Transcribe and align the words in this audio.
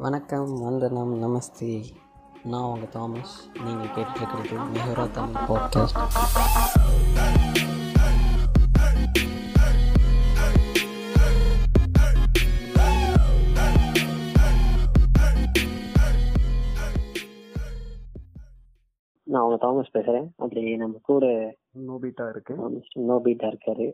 வணக்கம் 0.00 0.60
வந்தனம் 0.60 1.12
நமஸ்தே. 1.22 1.82
நான் 2.44 2.62
உங்கள் 2.62 2.88
தாமஸ். 2.88 3.50
நீங்கள் 3.64 3.86
கேட்டுருக்கிறது 3.86 4.60
மெஹரா 4.74 5.10
தமிழ் 5.10 5.42
பாட்காஸ்ட் 5.42 5.96
நான் 19.22 19.42
அவங்க 19.42 19.56
தாமஸ் 19.56 19.96
பேசுறேன். 19.96 20.28
அப்படி 20.36 20.76
நம்ம 20.76 20.98
கூட 21.02 21.26
நோபிட்டா 21.88 22.28
இருக்கு. 22.28 22.54
நோபீட்டா 22.96 23.52
இருக்காரு. 23.52 23.92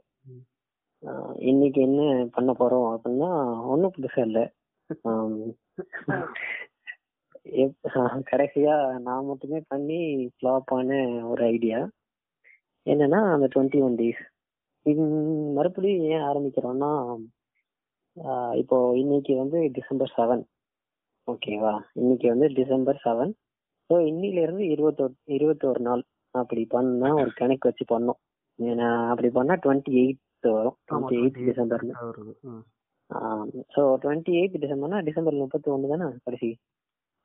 இன்னைக்கு 1.39 1.81
என்ன 1.81 2.29
பண்ண 2.33 2.53
போறோம் 2.53 2.97
அப்படின்னா 2.97 3.63
ஒன்றும் 3.65 3.93
புதுசா 3.99 4.21
இல்ல. 4.21 4.53
கடைசியா 8.31 8.75
நான் 8.99 9.27
மட்டுமே 9.27 9.61
பண்ணி 9.69 9.99
ஃபிளாப் 10.35 10.73
ஆன 10.73 10.91
ஒரு 11.27 11.43
ஐடியா 11.49 11.79
என்னன்னா 12.87 13.21
அந்த 13.33 13.47
டுவெண்ட்டி 13.55 13.81
ஒன் 13.83 13.97
டேஸ் 13.97 14.23
இது 14.87 15.05
மறுபடியும் 15.53 16.05
ஏன் 16.11 16.27
ஆரம்பிக்கிறோம்னா 16.27 16.91
இப்போ 18.55 18.77
இன்னைக்கு 18.97 19.33
வந்து 19.37 19.59
டிசம்பர் 19.71 20.13
செவன் 20.17 20.45
ஓகேவா 21.29 21.73
இன்னைக்கு 21.95 22.27
வந்து 22.29 22.49
டிசம்பர் 22.53 23.01
செவன் 23.05 23.33
ஸோ 23.91 23.97
இன்னில 24.07 24.43
இருந்து 24.43 24.65
இருபத்தொரு 24.69 25.15
இருபத்தோரு 25.29 25.81
நாள் 25.81 26.03
அப்படி 26.35 26.63
பண்ணா 26.67 27.09
ஒரு 27.15 27.31
கணக்கு 27.33 27.69
வச்சு 27.69 27.85
பண்ணோம். 27.89 28.21
ஏன்னா 28.59 28.89
அப்படி 29.09 29.29
பண்ணா 29.31 29.55
டுவெண்ட்டி 29.57 29.93
எயிட் 30.03 30.23
வரும் 30.51 30.77
டுவெண்ட்டி 30.89 31.17
எயிட் 31.19 31.39
ம். 32.49 32.63
ஸோ 33.75 33.83
டுவெண்ட்டி 34.03 34.33
எயிட் 34.39 34.63
டிசம்பர்னா 34.63 34.99
டிசம்பர் 35.03 35.35
முப்பத்தி 35.35 35.71
ஒன்று 35.71 35.89
தானே 35.89 36.07
கடைசி. 36.25 36.51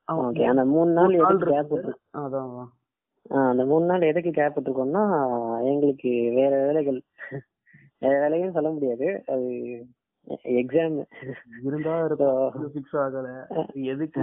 ஓகே 0.08 0.44
அந்த 0.44 0.64
மூணு 0.64 0.90
நாள் 0.92 1.18
எதுக்கு 1.20 1.48
கேப் 1.52 1.72
அதான். 2.20 2.54
அந்த 3.48 3.64
மூணு 3.64 3.84
நாள் 3.84 4.08
எதுக்கு 4.10 4.30
கேப் 4.30 4.56
விட்டுருக்கோம்னா 4.56 5.02
எங்களுக்கு 5.62 6.10
வேற 6.34 6.52
வேலைகள். 6.64 7.00
வேற 7.98 8.14
வேலையும் 8.20 8.52
சொல்ல 8.52 8.70
முடியாது. 8.70 9.08
அது 9.26 9.48
எக்ஸாம் 10.60 10.96
இருந்தா 11.62 11.94
இருக்கும் 12.04 12.72
ஃபிக்ஸ் 12.74 12.96
ஆகல. 12.96 13.28
எதுக்கு? 13.92 14.20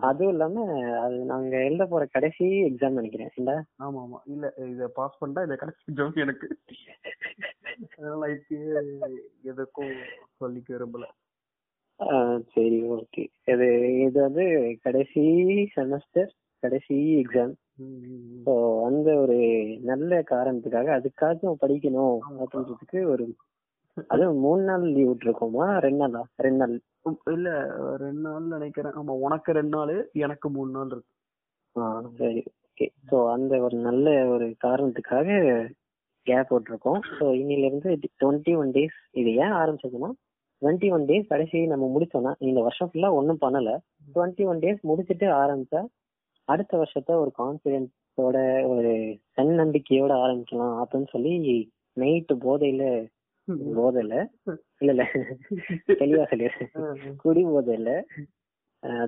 அதுவும் 0.00 0.32
இல்லாம 0.32 0.64
அது 1.00 1.16
நாங்க 1.24 1.54
எழுத 1.62 1.84
போற 1.86 2.02
கடைசி 2.06 2.46
எக்ஸாம் 2.68 2.98
நினைக்கிறேன். 2.98 3.32
இல்ல 3.36 3.50
ஆமா 3.76 4.00
ஆமா. 4.02 4.18
இல்ல 4.24 4.52
இத 4.68 4.88
பாஸ் 4.88 5.18
பண்ணிட்டா 5.20 5.44
இத 5.44 5.56
கடைசி 5.56 5.94
ஜோக் 5.94 6.18
எனக்கு. 6.18 6.48
அதனால 7.96 8.28
எதுக்கும் 9.44 9.94
சொல்லிக்க 10.40 10.70
விரும்பல. 10.74 11.06
சரி 12.54 12.78
ஓகே 12.92 13.24
இது 13.44 13.66
இது 14.04 14.18
வந்து 14.20 14.44
கடைசி 14.82 15.24
செமஸ்டர் 15.74 16.30
கடைசி 16.62 16.96
எக்ஸாம். 17.22 17.54
ஸோ 18.46 18.52
அந்த 18.84 19.08
ஒரு 19.16 19.38
நல்ல 19.82 20.22
காரணத்துக்காக 20.22 20.90
அதுக்காச்சும் 20.98 21.60
படிக்கணும் 21.60 22.18
அப்படின்றதுக்கு 22.40 23.00
ஒரு 23.04 23.24
அதுவும் 24.10 24.38
மூணு 24.38 24.62
நாள் 24.62 24.84
லீவ் 24.92 25.08
விட்டுருக்கோமா? 25.08 25.66
ரெண்டு 25.78 25.98
நாளா? 25.98 26.22
ரெண்டு 26.36 26.58
நாள். 26.58 26.74
இல்ல 27.34 27.48
ரெண்டு 28.02 28.22
நாள் 28.26 28.52
நினைக்கிறேன். 28.56 28.96
ஆமா 29.00 29.14
உனக்கு 29.26 29.52
ரெண்டு 29.58 29.74
நாள் 29.76 29.94
எனக்கு 30.24 30.48
மூணு 30.56 30.70
நாள் 30.70 30.90
இருக்கு. 30.94 31.10
ஆ 31.76 31.84
சரி. 32.20 32.42
ஓகே 32.68 32.86
ஸோ 33.10 33.16
அந்த 33.34 33.54
ஒரு 33.66 33.76
நல்ல 33.86 34.08
ஒரு 34.34 34.46
காரணத்துக்காக 34.66 35.28
கேப் 36.26 36.50
போட்டிருக்கோம். 36.50 37.00
ஸோ 37.18 37.24
இன்னிலிருந்து 37.40 37.90
டுவெண்ட்டி 38.22 38.52
ஒன் 38.60 38.70
டேஸ் 38.76 38.98
இது 39.20 39.30
ஏன் 39.44 39.56
ஆரம்பிச்சதுன்னா 39.60 40.10
டுவெண்ட்டி 40.62 40.88
ஒன் 40.96 41.06
டேஸ் 41.08 41.30
கடைசி 41.32 41.60
நம்ம 41.72 41.84
முடிச்சோம்னா 41.94 42.32
இந்த 42.48 42.60
வருஷம் 42.60 42.90
ஃபுல்லாக 42.90 43.18
ஒன்றும் 43.20 43.42
பண்ணலை. 43.44 43.74
டுவெண்ட்டி 44.14 44.44
ஒன் 44.50 44.62
டேஸ் 44.64 44.80
முடிச்சுட்டு 44.90 45.26
ஆரம்பிச்சா 45.42 45.80
அடுத்த 46.48 46.72
வருஷத்தை 46.76 47.14
ஒரு 47.22 47.30
கான்ஃபிடென்ஸோட 47.40 48.36
ஒரு 48.72 48.92
தன்னம்பிக்கையோட 49.38 50.12
ஆரம்பிக்கலாம் 50.24 50.76
அப்படின்னு 50.82 51.08
சொல்லி 51.10 51.32
நைட்டு 51.96 52.34
போதையில் 52.44 52.86
போதையில 53.78 54.14
இல்ல 54.78 54.90
இல்ல 54.90 55.04
தெளிவா 56.00 56.24
சொல்லிடுறேன் 56.30 57.16
குடி 57.16 57.44
போதையில 57.44 57.90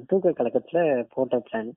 தூக்க 0.06 0.30
கலக்கத்துல 0.30 0.80
போட்ட 1.14 1.36
பிளான் 1.38 1.72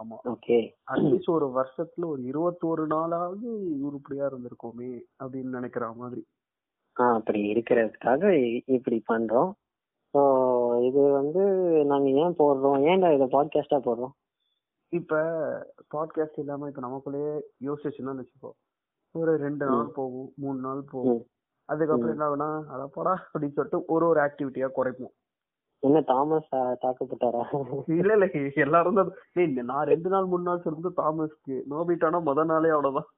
ஆமா. 0.00 0.16
ஓகே. 0.24 0.56
அட்லீஸ்ட் 0.90 1.30
ஒரு 1.30 1.46
வருஷத்துல 1.48 2.06
ஒரு 2.06 2.22
இருபத்தோரு 2.22 2.84
நாளாவது 2.86 3.48
உருப்படியா 3.80 4.24
இருந்திருக்கோமே 4.26 4.90
அப்படின்னு 5.22 5.56
நினைக்கிற 5.58 5.92
மாதிரி. 5.92 6.22
அப்படி 6.96 7.40
இருக்கிறதுக்காக 7.52 8.32
இப்படி 8.66 8.98
பண்றோம். 9.12 9.52
ஸோ 10.14 10.20
இது 10.84 11.02
வந்து 11.10 11.42
நாங்க 11.84 12.08
ஏன் 12.22 12.38
போடுறோம்? 12.38 12.78
ஏன்டா 12.82 13.10
இதை 13.14 13.26
பாட்காஸ்டா 13.26 13.78
போடுறோம்? 13.84 14.14
இப்ப 14.92 15.20
பாட்காஸ்ட் 15.94 16.38
இல்லாம 16.38 16.68
இப்ப 16.68 16.80
நமக்குள்ளேயே 16.80 17.32
யோசிச்சுன்னா 17.64 18.14
வச்சுக்கோ. 18.18 18.50
ஒரு 19.14 19.36
ரெண்டு 19.36 19.64
நாள் 19.66 19.94
போகும் 19.94 20.32
மூணு 20.36 20.60
நாள் 20.60 20.82
போகும். 20.90 21.22
அதுக்கப்புறம் 21.72 22.14
என்ன 22.14 22.28
ஆகுனா 22.28 22.48
அடப்படா 22.74 23.14
அப்படின்னு 23.30 23.56
சொல்லிட்டு 23.56 23.80
ஒரு 23.94 24.06
ஒரு 24.10 24.20
ஆக்டிவிட்டியா 24.26 24.68
குறைப்போம். 24.78 25.14
என்ன 25.82 26.00
தாமஸ் 26.10 26.52
தாக்கப்பட்டாரா? 26.82 27.42
இல்ல 28.00 28.12
இல்ல 28.16 28.26
எல்லாரும் 28.64 28.98
தான். 29.00 29.10
நான் 29.70 29.88
ரெண்டு 29.92 30.08
நாள் 30.12 30.30
மூணு 30.32 30.44
நாள் 30.48 30.64
சொல்றது 30.66 30.90
தாமஸ்க்கு 31.00 31.56
நோபிட்டானா 31.72 32.20
முத 32.28 32.44
நாளே 32.50 32.70
அவ்வளவுதான். 32.76 33.08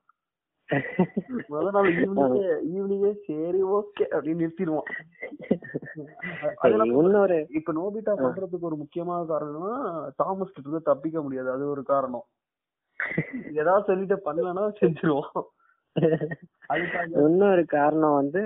முத 1.53 1.65
நாள் 1.75 1.89
ஈவினிங்கே 1.95 2.47
ஈவினிங்கே 2.75 3.11
சரி 3.27 3.61
ஓகே 3.79 4.05
அப்படின்னு 4.15 4.43
நிறுத்திடுவான் 4.43 4.89
இப்ப 7.59 7.73
நோபிட்டா 7.81 8.15
பண்றதுக்கு 8.23 8.69
ஒரு 8.71 8.79
முக்கியமான 8.83 9.21
காரணம்னா 9.33 9.75
தாமஸ் 10.23 10.55
கிட்ட 10.55 10.69
இருந்து 10.69 10.89
தப்பிக்க 10.91 11.19
முடியாது. 11.27 11.51
அது 11.57 11.65
ஒரு 11.75 11.85
காரணம். 11.93 12.27
ஏதாவது 13.61 13.89
சொல்லிட்டு 13.91 14.17
பண்ணலன்னா 14.27 14.65
செஞ்சிருவோம். 14.81 15.45
இன்னொரு 17.13 17.65
காரணம் 17.65 18.15
வந்து 18.15 18.43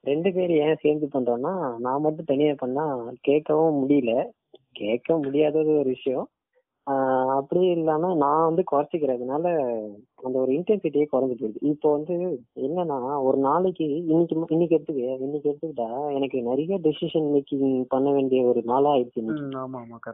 ரெண்டு 0.00 0.32
பேரும் 0.32 0.56
ஏன் 0.56 0.76
சேர்ந்து 0.80 1.08
பண்றோம்னா 1.12 1.78
நான் 1.78 2.00
மட்டும் 2.00 2.24
தனியா 2.24 2.54
பண்ணா 2.56 2.98
கேட்கவும் 3.28 3.78
முடியல. 3.82 4.28
கேட்க 4.72 5.16
முடியாதது 5.16 5.70
ஒரு 5.74 5.88
விஷயம். 5.88 6.28
ஆஹ் 6.90 7.21
அப்படி 7.32 7.60
இல்லாம 7.74 8.14
நான் 8.14 8.44
வந்து 8.44 8.62
குறைச்சிக்கிறதுனால 8.70 9.46
அந்த 10.22 10.36
ஒரு 10.38 10.50
இன்டென்சிட்டியே 10.52 11.04
குறைஞ்சு 11.12 11.34
போயிடுது. 11.34 11.60
இப்போ 11.62 11.88
வந்து 11.92 12.14
என்னன்னா 12.66 12.98
ஒரு 13.20 13.38
நாளைக்கு 13.38 13.86
இன்னைக்கு 14.12 14.34
இன்னைக்கு 14.48 14.76
எடுத்துக்க 14.76 15.24
இன்னைக்கு 15.26 15.48
எடுத்துக்கிட்டா 15.50 15.86
எனக்கு 16.10 16.38
நிறைய 16.42 16.78
டெசிஷன் 16.78 17.26
மேக்கிங் 17.32 17.64
பண்ண 17.88 18.08
வேண்டிய 18.12 18.42
ஒரு 18.44 18.62
நாளா 18.64 18.90
ஆயிடுச்சு 18.90 19.24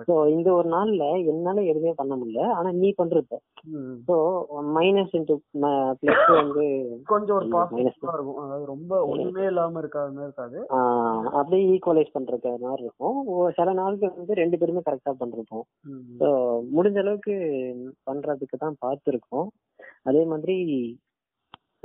ஸோ 0.09 0.15
இந்த 0.29 0.49
ஒரு 0.55 0.69
நாள்ல 0.69 1.05
என்னால 1.33 1.65
எதுவுமே 1.65 1.93
பண்ண 1.95 2.15
முடியல. 2.17 2.45
ஆனா 2.53 2.73
நீ 2.73 2.91
பண்றத 2.99 3.41
ஸோ 4.09 4.17
மைனஸ் 4.77 5.15
இன்டூ 5.19 5.37
பிளஸ் 6.03 6.25
வந்து 6.33 6.65
கொஞ்சம் 7.05 7.37
ஒரு 7.37 7.47
ம், 7.47 7.53
minus 7.53 7.95
பாசிட்டிவா 7.95 8.15
இருக்கும். 8.15 8.41
அதாவது 8.45 8.65
ரொம்ப 8.67 8.93
ஒண்ணுமே 9.07 9.45
இல்லாம 9.45 9.81
இருக்காத 9.81 10.11
மாதிரி 10.11 10.29
இருக்காது. 10.29 10.59
அப்படியே 11.33 11.65
ஈக்குவலைஸ் 11.75 12.15
பண்றது 12.15 12.55
மாதிரி 12.65 12.83
இருக்கும். 12.83 13.19
சில 13.59 13.73
நாளுக்கு 13.73 14.07
வந்து 14.17 14.41
ரெண்டு 14.43 14.59
பேருமே 14.59 14.83
கரெக்டா 14.89 15.15
பண்றோம். 15.21 15.65
ஸோ 16.21 16.29
முடிஞ்ச 16.73 16.99
அளவுக்கு 17.09 17.37
பண்றதுக்கு 18.09 18.57
தான் 18.65 18.81
பார்த்துருக்கோம். 18.87 19.49
அதே 20.09 20.25
மாதிரி 20.33 20.57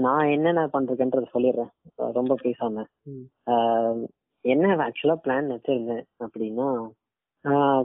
நான் 0.04 0.32
என்னென்ன 0.36 0.62
பண்றேன்றத 0.76 1.28
சொல்லிடுறேன். 1.36 1.72
ரொம்ப 2.20 2.34
பேசாம. 2.44 2.86
என்ன 4.46 4.76
ஆக்சுவலா 4.86 5.16
பிளான் 5.26 5.56
வச்சிருந்தேன் 5.56 6.06
அப்படின்னா 6.24 6.68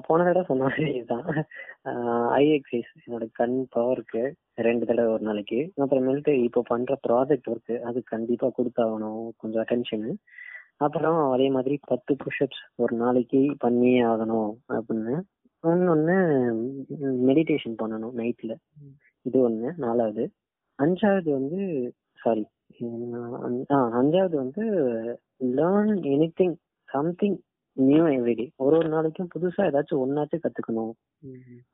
போன 0.07 0.25
தடவை 0.27 0.43
சொன்ன 0.49 0.67
மாதிரி 0.67 0.91
தான் 1.13 1.25
ஐ 2.41 2.45
எக்ஸைஸ் 2.57 2.91
என்னோட 3.05 3.25
கண் 3.39 3.57
பவருக்கு 3.75 4.23
ரெண்டு 4.67 4.85
தடவை 4.89 5.11
ஒரு 5.15 5.25
நாளைக்கு. 5.29 5.59
அப்புறமேல்ட்டு 5.83 6.33
இப்போ 6.47 6.61
பண்ற 6.71 6.95
ப்ராஜெக்ட் 7.07 7.51
ஒர்க்கு 7.53 7.77
அது 7.89 7.99
கண்டிப்பா 8.13 8.49
கொடுத்தாகணும். 8.59 9.25
கொஞ்சம் 9.41 9.63
அட்டென்ஷனு 9.65 10.13
அப்புறம் 10.87 11.19
அதே 11.35 11.47
மாதிரி 11.57 11.77
பத்து 11.93 12.13
புஷ்அப்ஸ் 12.23 12.63
ஒரு 12.83 12.95
நாளைக்கு 13.03 13.41
பண்ணியே 13.65 14.01
ஆகணும் 14.13 14.53
அப்படின்னு 14.77 15.15
இன்னொன்னு 15.65 16.17
மெடிடேஷன் 17.29 17.77
பண்ணணும் 17.83 18.17
நைட்ல 18.17 18.53
இது 19.27 19.39
ஒண்ணு. 19.49 19.71
நாலாவது. 19.77 20.25
அஞ்சாவது 20.79 21.29
வந்து 21.33 21.61
சாரி 22.21 22.45
அஞ்சாவது 23.99 24.37
வந்து 24.37 24.65
learn 25.59 25.93
anything 26.41 26.57
something 26.89 27.39
new 27.77 28.05
everyday 28.09 28.47
ஒரு 28.57 28.75
ஒரு 28.77 28.89
நாளைக்கும் 28.89 29.33
புதுசா 29.35 29.67
ஏதாச்சும் 29.69 30.03
ஒன்னாச்சும் 30.05 30.43
கத்துக்கணும். 30.45 30.95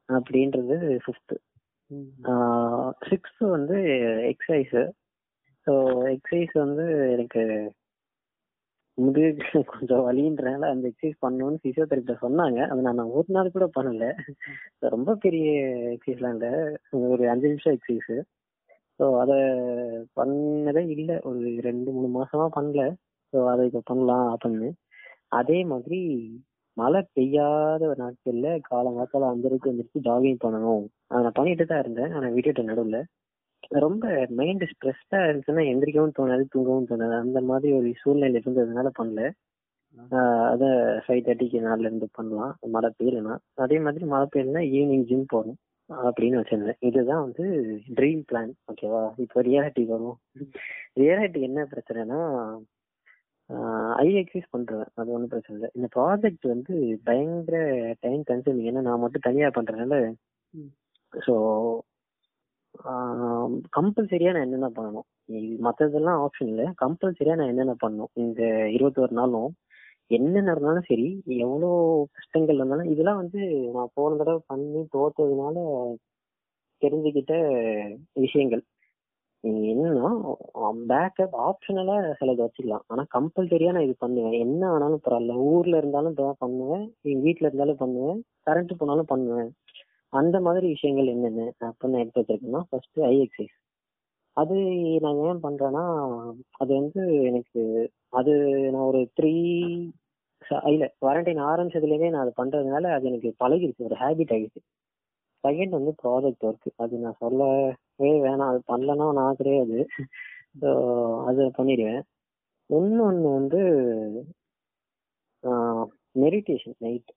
அப்படின்றது 0.09 0.77
ஃபிஃப்த் 1.05 1.35
சிக்ஸ்த் 3.09 3.45
வந்து 3.49 3.79
எக்ஸசைஸ் 4.33 4.77
ஸோ 5.67 5.73
எக்ஸசைஸ் 6.15 6.55
வந்து 6.59 6.85
எனக்கு 7.13 7.43
முதுகு 8.99 9.61
கொஞ்சம் 9.73 10.05
வலின்றனால 10.07 10.69
அந்த 10.73 10.85
எக்ஸசைஸ் 10.91 11.23
பண்ணணும்னு 11.25 11.63
பிசியோதெரபிட்ட 11.65 12.15
சொன்னாங்க. 12.25 12.59
அது 12.71 12.81
நான் 12.87 13.13
ஒரு 13.19 13.31
நாள் 13.37 13.55
கூட 13.57 13.67
பண்ணல. 13.77 14.07
ரொம்ப 14.95 15.15
பெரிய 15.25 15.47
எக்ஸசைஸ்லாம் 15.95 16.37
இல்லை. 16.37 16.53
ஒரு 17.13 17.25
அஞ்சு 17.33 17.51
நிமிஷம் 17.53 17.77
எக்ஸசைஸ் 17.79 18.25
ஸோ 19.01 19.05
அதை 19.23 19.37
பண்ணதே 20.19 20.83
இல்லை. 20.97 21.17
ஒரு 21.29 21.41
ரெண்டு 21.69 21.89
மூணு 21.95 22.09
மாசமா 22.19 22.47
பண்ணல. 22.59 22.83
ஸோ 23.33 23.39
அதை 23.53 23.63
இப்போ 23.71 23.83
பண்ணலாம் 23.91 24.27
அப்படின்னு. 24.35 24.69
அதே 25.41 25.59
மாதிரி 25.73 26.01
மழை 26.77 27.01
பெய்யாத 27.17 27.83
ஒரு 27.91 27.99
நாட்கள்ல 28.05 28.49
காலங்காத்தால 28.71 29.29
அஞ்சரைக்கு 29.33 29.71
வந்துருச்சு 29.71 30.07
ஜாகிங் 30.09 30.41
பண்ணணும். 30.45 30.85
அதை 31.11 31.21
நான் 31.25 31.39
பண்ணிட்டு 31.39 31.65
தான் 31.73 31.83
இருந்தேன். 31.85 32.13
ஆனால் 32.17 32.35
விட்டுட்டேன் 32.37 32.71
நடுவில் 32.71 33.01
ரொம்ப 33.85 34.05
மைண்ட் 34.39 34.65
ஸ்ட்ரெஸ்டா 34.73 35.19
இருந்துச்சுன்னா 35.25 35.65
எந்திரிக்கவும் 35.71 36.17
தோணாது 36.19 36.45
தூங்கவும் 36.55 36.89
தோணாது. 36.91 37.17
அந்த 37.25 37.41
மாதிரி 37.51 37.73
ஒரு 37.79 37.91
சூழ்நிலை 38.03 38.41
இருந்ததுனால 38.43 38.91
பண்ணல. 38.99 39.23
அதை 40.53 40.69
ஃபைவ் 41.05 41.25
தேர்ட்டிக்கு 41.27 41.59
நாலுல 41.67 41.89
இருந்து 41.89 42.09
பண்ணலாம். 42.19 42.55
மழை 42.75 42.91
பெய்யலனா 42.99 43.35
அதே 43.65 43.77
மாதிரி 43.87 44.05
மழை 44.13 44.27
பெய்யலனா 44.33 44.63
ஈவினிங் 44.77 45.07
ஜிம் 45.11 45.31
போகணும் 45.35 45.59
அப்படின்னு 45.91 46.41
வச்சிருந்தேன். 46.41 46.81
இதுதான் 46.89 47.25
வந்து 47.27 47.45
ட்ரீம் 47.99 48.23
பிளான் 48.31 48.53
ஓகேவா 48.73 49.03
இப்போ 49.25 49.41
ரியாலிட்டி 49.49 49.83
வரும். 49.93 50.17
ரியாலிட்டி 51.03 51.41
என்ன 51.49 51.67
பிரச்சனைனா 51.73 52.21
ஐ 54.05 54.09
எக்ஸைஸ் 54.21 54.53
பண்றேன். 54.55 54.87
அது 55.01 55.15
ஒன்றும் 55.15 55.33
பிரச்சனை 55.33 55.57
இல்லை. 55.57 55.71
இந்த 55.79 55.89
ப்ராஜெக்ட் 55.97 56.47
வந்து 56.53 56.75
பயங்கர 57.09 57.57
டைம் 58.05 58.23
கன்சூமிங் 58.31 58.69
ஏன்னா 58.71 58.83
நான் 58.89 59.03
மட்டும் 59.03 59.27
தனியா 59.29 59.49
பண்றதுனால. 59.57 59.97
ஸோ 61.13 61.35
கம்பல்சரியா 63.77 64.31
நான் 64.35 64.47
என்னென்ன 64.47 64.69
பண்ணணும்? 64.79 65.07
மற்றதெல்லாம் 65.67 66.21
ஆப்ஷன் 66.25 66.51
இல்லை. 66.53 66.67
கம்பல்சரியா 66.83 67.35
நான் 67.41 67.53
என்னென்ன 67.53 67.75
பண்ணணும்? 67.85 68.13
இந்த 68.25 68.41
இருபத்தோரு 68.77 69.15
நாளும் 69.21 69.51
என்ன 70.11 70.41
நடந்தாலும் 70.49 70.89
சரி 70.89 71.07
எவ்வளோ 71.45 71.69
கஷ்டங்கள் 72.17 72.59
இருந்தாலும் 72.59 72.91
இதெல்லாம் 72.93 73.21
வந்து 73.23 73.41
நான் 73.77 73.95
போன 73.99 74.17
தடவை 74.21 74.41
பண்ணி 74.53 74.81
தோத்ததுனால 74.97 75.57
தெரிஞ்சுக்கிட்ட 76.83 77.35
விஷயங்கள். 78.25 78.63
என்னன்னா 79.71 80.09
பேக்கப் 80.91 81.35
ஆப்ஷனலா 81.47 81.97
சிலது 82.21 82.43
வச்சுக்கலாம். 82.45 82.85
ஆனா 82.93 83.03
கம்பல்சரியா 83.17 83.73
நான் 83.77 83.87
இது 83.89 83.97
பண்ணுவேன். 84.05 84.37
என்ன 84.45 84.63
ஆனாலும் 84.75 85.03
பரவாயில்ல. 85.07 85.35
ஊர்ல 85.51 85.81
இருந்தாலும் 85.83 86.17
பண்ணுவேன். 86.45 86.85
எங்க 87.11 87.23
வீட்டுல 87.27 87.49
இருந்தாலும் 87.49 87.83
பண்ணுவேன். 87.83 88.21
கரண்ட் 88.49 88.73
போனாலும் 88.79 89.11
பண்ணுவேன். 89.13 89.51
அந்த 90.15 90.37
மாதிரி 90.41 90.67
விஷயங்கள் 90.69 91.13
என்னென்ன 91.13 91.43
அப்படின்னு 91.69 92.01
எடுத்து 92.01 92.21
வச்சிருக்கேன்னா 92.21 92.63
ஃபர்ஸ்ட் 92.69 92.99
ஐ 93.09 93.15
எக்ஸைஸ் 93.21 93.55
அது 94.37 94.57
நான் 95.01 95.21
ஏன் 95.25 95.43
பண்றேன்னா 95.43 95.85
அது 96.59 96.71
வந்து 96.75 97.03
எனக்கு 97.23 97.63
அது 98.13 98.33
நான் 98.73 98.89
ஒரு 98.91 99.01
த்ரீ 99.19 99.35
இல்ல 100.71 100.85
குவாரண்டைன் 101.01 101.43
ஆரம்பிச்சதுலேருந்தே 101.51 102.11
நான் 102.11 102.25
அது 102.25 102.33
பண்றதுனால 102.37 102.91
அது 102.97 103.09
எனக்கு 103.11 103.31
பழகிருச்சு 103.41 103.87
ஒரு 103.89 103.97
ஹேபிட் 104.01 104.35
ஆகிடுச்சு 104.35 104.63
செகண்ட் 105.45 105.77
வந்து 105.79 105.93
ப்ராஜெக்ட் 106.03 106.47
ஒர்க் 106.49 106.69
அது 106.77 106.99
நான் 106.99 107.21
சொல்லவே 107.21 108.11
வேணாம் 108.25 108.51
அது 108.51 108.61
பண்ணலன்னா 108.69 109.07
நான் 109.21 109.39
கிடையாது 109.41 109.79
ஸோ 110.63 110.71
அது 111.29 111.43
பண்ணிடுவேன். 111.59 112.03
இன்னொன்று 112.71 113.29
வந்து 113.31 113.61
மெடிடேஷன் 116.15 116.79
நைட் 116.79 117.11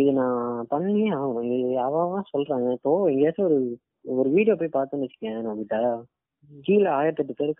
இது 0.00 0.10
நான் 0.20 0.66
பண்ணியே 0.72 1.08
ஆகணும். 1.18 1.48
இது 1.56 1.74
அவன் 1.86 2.30
சொல்றாங்க. 2.32 2.68
இப்போ 2.78 2.92
எங்கேயாச்சும் 3.12 3.48
ஒரு 3.48 3.58
ஒரு 4.20 4.28
வீடியோ 4.36 4.54
போய் 4.60 4.76
பார்த்தேன்னு 4.76 5.06
வச்சுக்கேன் 5.06 5.44
நான் 5.46 5.60
கிட்ட 5.62 5.76
கீழே 6.66 6.88
ஆயிரத்தெட்டு 6.98 7.34
பேர் 7.38 7.52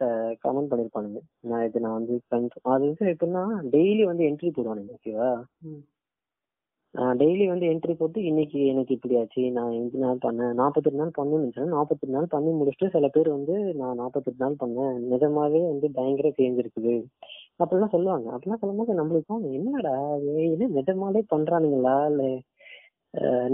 கமெண்ட் 0.44 0.70
பண்ணிருப்பானுங்க. 0.70 1.20
நான் 1.50 1.64
இது 1.68 1.82
நான் 1.86 1.96
வந்து 1.98 2.14
அது 2.72 2.84
வந்து 2.88 3.06
எப்படின்னா 3.14 3.42
டெய்லி 3.74 4.04
வந்து 4.10 4.26
என்ட்ரி 4.28 4.50
போடுவானுங்க 4.56 4.96
ஓகேவா. 4.98 5.30
டெய்லி 7.20 7.44
வந்து 7.50 7.66
என்ட்ரி 7.72 7.94
போட்டு 7.98 8.18
இன்னைக்கு 8.28 8.58
எனக்கு 8.72 8.92
இப்படி 8.96 9.16
ஆச்சு 9.20 9.42
நான் 9.56 9.74
அஞ்சு 9.80 9.98
நாள் 10.04 10.22
பண்ணேன் 10.24 10.54
நாற்பத்தெட்டு 10.60 11.00
நாள் 11.02 11.16
பண்ணணும்னு 11.18 11.66
நாற்பத்தெட்டு 11.74 12.16
நாள் 12.16 12.32
பண்ணி 12.34 12.52
முடிச்சுட்டு 12.60 12.94
சில 12.94 13.08
பேர் 13.16 13.28
வந்து 13.36 13.56
நான் 13.80 14.00
நாற்பத்தெட்டு 14.02 14.44
நாள் 14.44 14.60
பண்ணேன். 14.62 14.96
நிஜமாவே 15.12 15.60
வந்து 15.72 15.88
பயங்கர 15.98 16.30
சேஞ்ச் 16.38 16.62
இருக்குது. 16.64 16.94
அப்படிலாம் 17.60 17.94
சொல்லுவாங்க. 17.94 18.26
அப்படிலாம் 18.34 18.60
சொல்லும்போது 18.62 18.98
நம்மளுக்கு 18.98 19.30
தோணும், 19.30 19.56
என்னடா 19.58 19.94
இது? 20.52 20.64
நிஜமாலே 20.78 21.22
பண்றானுங்களா? 21.34 21.96
இல்ல 22.12 22.24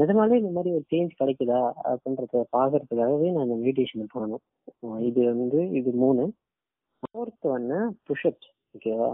நிஜமாலே 0.00 0.38
இந்த 0.40 0.50
மாதிரி 0.56 0.70
ஒரு 0.76 0.84
சேஞ்ச் 0.92 1.12
கிடைக்குதா? 1.20 1.60
அப்படின்றத 1.90 2.42
பாக்குறதுக்காகவே 2.56 3.28
நான் 3.34 3.46
இந்த 3.48 3.56
மெடிடேஷன் 3.64 4.12
பண்ணணும் 4.14 4.42
இது 5.08 5.20
வந்து 5.32 5.60
இது 5.78 5.90
மூணு. 6.02 6.24
ஃபோர்த் 7.02 7.46
ஒன்னு 7.54 7.78
புஷ்அப்ஸ் 8.08 8.50
ஓகேவா 8.76 9.10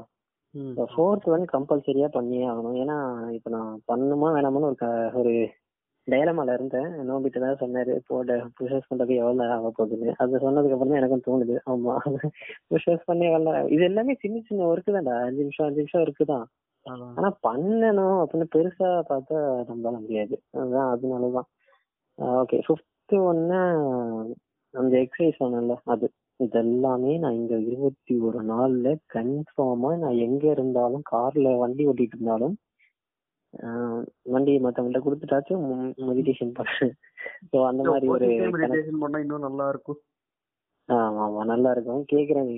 ஃபோர்த் 0.92 1.26
ஒன் 1.34 1.44
கம்பல்சரியா 1.54 2.08
பண்ணியே 2.16 2.44
ஆகணும். 2.52 2.76
ஏன்னா 2.82 2.96
இப்ப 3.36 3.50
நான் 3.56 3.72
பண்ணுமா 3.90 4.28
வேணாமான்னு 4.36 4.70
ஒரு 4.70 4.88
ஒரு 5.20 5.32
டயலமால 6.08 6.54
இருந்தேன். 6.54 6.90
நோபிட்டு 7.08 7.38
தான் 7.40 7.60
சொன்னாரு 7.62 7.94
போட 8.06 8.36
புஷஸ் 8.58 8.88
பண்றது 8.90 9.18
எவ்வளவு 9.20 9.40
நேரம் 9.40 9.58
ஆக 9.58 9.70
போகுதுன்னு. 9.70 10.14
அது 10.18 10.38
சொன்னதுக்கு 10.38 10.76
அப்புறம் 10.76 10.92
தான் 10.92 11.00
எனக்கும் 11.00 11.26
தோணுது 11.28 11.56
ஆமா 11.66 11.94
புஷஸ் 12.68 13.06
பண்ணி 13.06 13.26
எவ்வளவு 13.30 13.70
இது 13.70 13.84
எல்லாமே 13.84 14.14
சின்ன 14.14 14.42
சின்ன 14.48 14.66
ஒர்க்கு 14.66 14.94
தான்டா. 14.96 15.16
அஞ்சு 15.26 15.42
நிமிஷம் 15.42 15.66
அஞ்சு 15.66 15.82
நிமிஷம் 15.82 16.02
ஒர்க்கு 16.02 16.26
தான். 16.26 16.46
ஆனா 17.16 17.28
பண்ணணும் 17.42 18.18
அப்படின்னு 18.22 18.46
பெருசா 18.54 18.90
பார்த்தா 19.10 19.38
நம்மளால 19.68 19.96
முடியாது. 20.00 20.34
அதுதான் 20.52 20.90
அதனாலதான். 20.94 21.48
ஓகே 22.40 22.58
ஃபிஃப்த் 22.66 23.14
ஒன்னு 23.30 23.60
அந்த 24.74 24.94
எக்ஸசைஸ் 25.04 25.40
சொன்னேன்ல 25.42 25.76
அது. 25.86 26.06
இதெல்லாமே 26.40 27.12
நான் 27.18 27.38
இந்த 27.40 27.54
இருபத்தி 27.64 28.14
ஒரு 28.20 28.40
நாள்ல 28.44 28.88
கன்ஃபார்மா 29.14 29.90
நான் 29.98 30.18
எங்க 30.18 30.44
இருந்தாலும் 30.50 31.02
கார்ல 31.12 31.48
வண்டி 31.58 31.82
ஓட்டிட்டு 31.86 32.16
இருந்தாலும் 32.16 32.54
ஆஹ் 33.54 34.02
வண்டி 34.32 34.52
மத்தவங்கள்ட்ட 34.64 35.00
கொடுத்துட்டாச்சும் 35.04 35.64
மெடிடேஷன் 36.08 36.52
பண்ணேன் 36.58 36.92
ஸோ 37.50 37.58
அந்த 37.70 37.82
மாதிரி 37.90 38.08
ஒரு 38.14 38.26
கணக்கு. 38.26 38.54
மெடிடேஷன் 38.56 39.02
பண்ணா 39.02 39.20
இன்னும் 39.24 39.46
நல்லா 39.46 39.66
இருக்கும். 39.68 40.00
ஆமா 40.88 41.20
ஆமா 41.24 41.42
நல்லா 41.44 41.70
இருக்கும். 41.74 42.02
கேக்குறேன் 42.12 42.48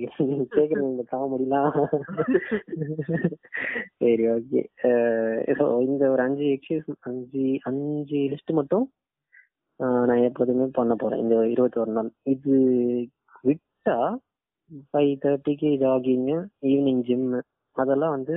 கேக்குறேன் 0.55 0.89
இந்த 0.91 1.03
காமெடிலாம். 1.11 1.73
சரி 4.01 4.25
ஓகே. 4.35 4.61
ஸோ 5.59 5.65
இந்த 5.87 6.03
ஒரு 6.13 6.21
அஞ்சு 6.27 6.45
எக்ஸசைஸ் 6.55 7.07
அஞ்சு 7.09 7.45
அஞ்சு 7.71 8.21
லிஸ்ட் 8.33 8.53
மட்டும் 8.59 8.85
நான் 10.09 10.25
எப்போதுமே 10.29 10.65
பண்ண 10.79 10.93
போறேன். 10.95 11.21
இந்த 11.23 11.35
இருபத்தி 11.53 11.79
ஒரு 11.83 11.91
நாள். 11.91 12.11
இது 12.33 12.55
விட்டா 13.43 13.97
ஃபைவ் 14.91 15.13
தேர்ட்டிக்கு 15.23 15.71
ஜாகிங் 15.81 16.29
ஈவினிங் 16.71 17.03
ஜிம் 17.09 17.27
அதெல்லாம் 17.77 18.15
வந்து 18.17 18.35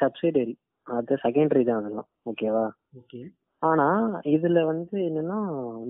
சப்சிடரி 0.00 0.54
அது 0.86 1.16
செகண்டரி 1.24 1.62
தான் 1.68 1.80
அதெல்லாம். 1.80 2.08
ஓகேவா 2.30 2.64
ஓகே 3.00 3.20
ஆனா 3.62 3.86
இதுல 4.34 4.58
வந்து 4.70 4.96
என்னன்னா 5.08 5.38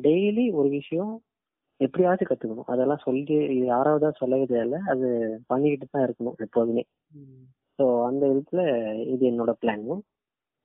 டெய்லி 0.05 0.45
ஒரு 0.59 0.69
விஷயம் 0.79 1.15
எப்படியாச்சும் 1.81 2.29
கத்துக்கணும். 2.29 2.69
அதெல்லாம் 2.73 3.03
சொல்லி 3.07 3.37
யாராவதா 3.71 4.11
சொல்லவே 4.21 4.45
தேவையில்ல 4.53 4.79
அது 4.93 5.09
பண்ணிக்கிட்டு 5.51 5.87
தான் 5.87 6.05
இருக்கணும் 6.07 6.39
எப்போதுமே. 6.47 6.85
ஸோ 7.79 7.87
அந்த 8.09 8.23
விதத்துல 8.31 8.63
இது 9.15 9.25
என்னோட 9.31 9.53
பிளான் 9.63 9.85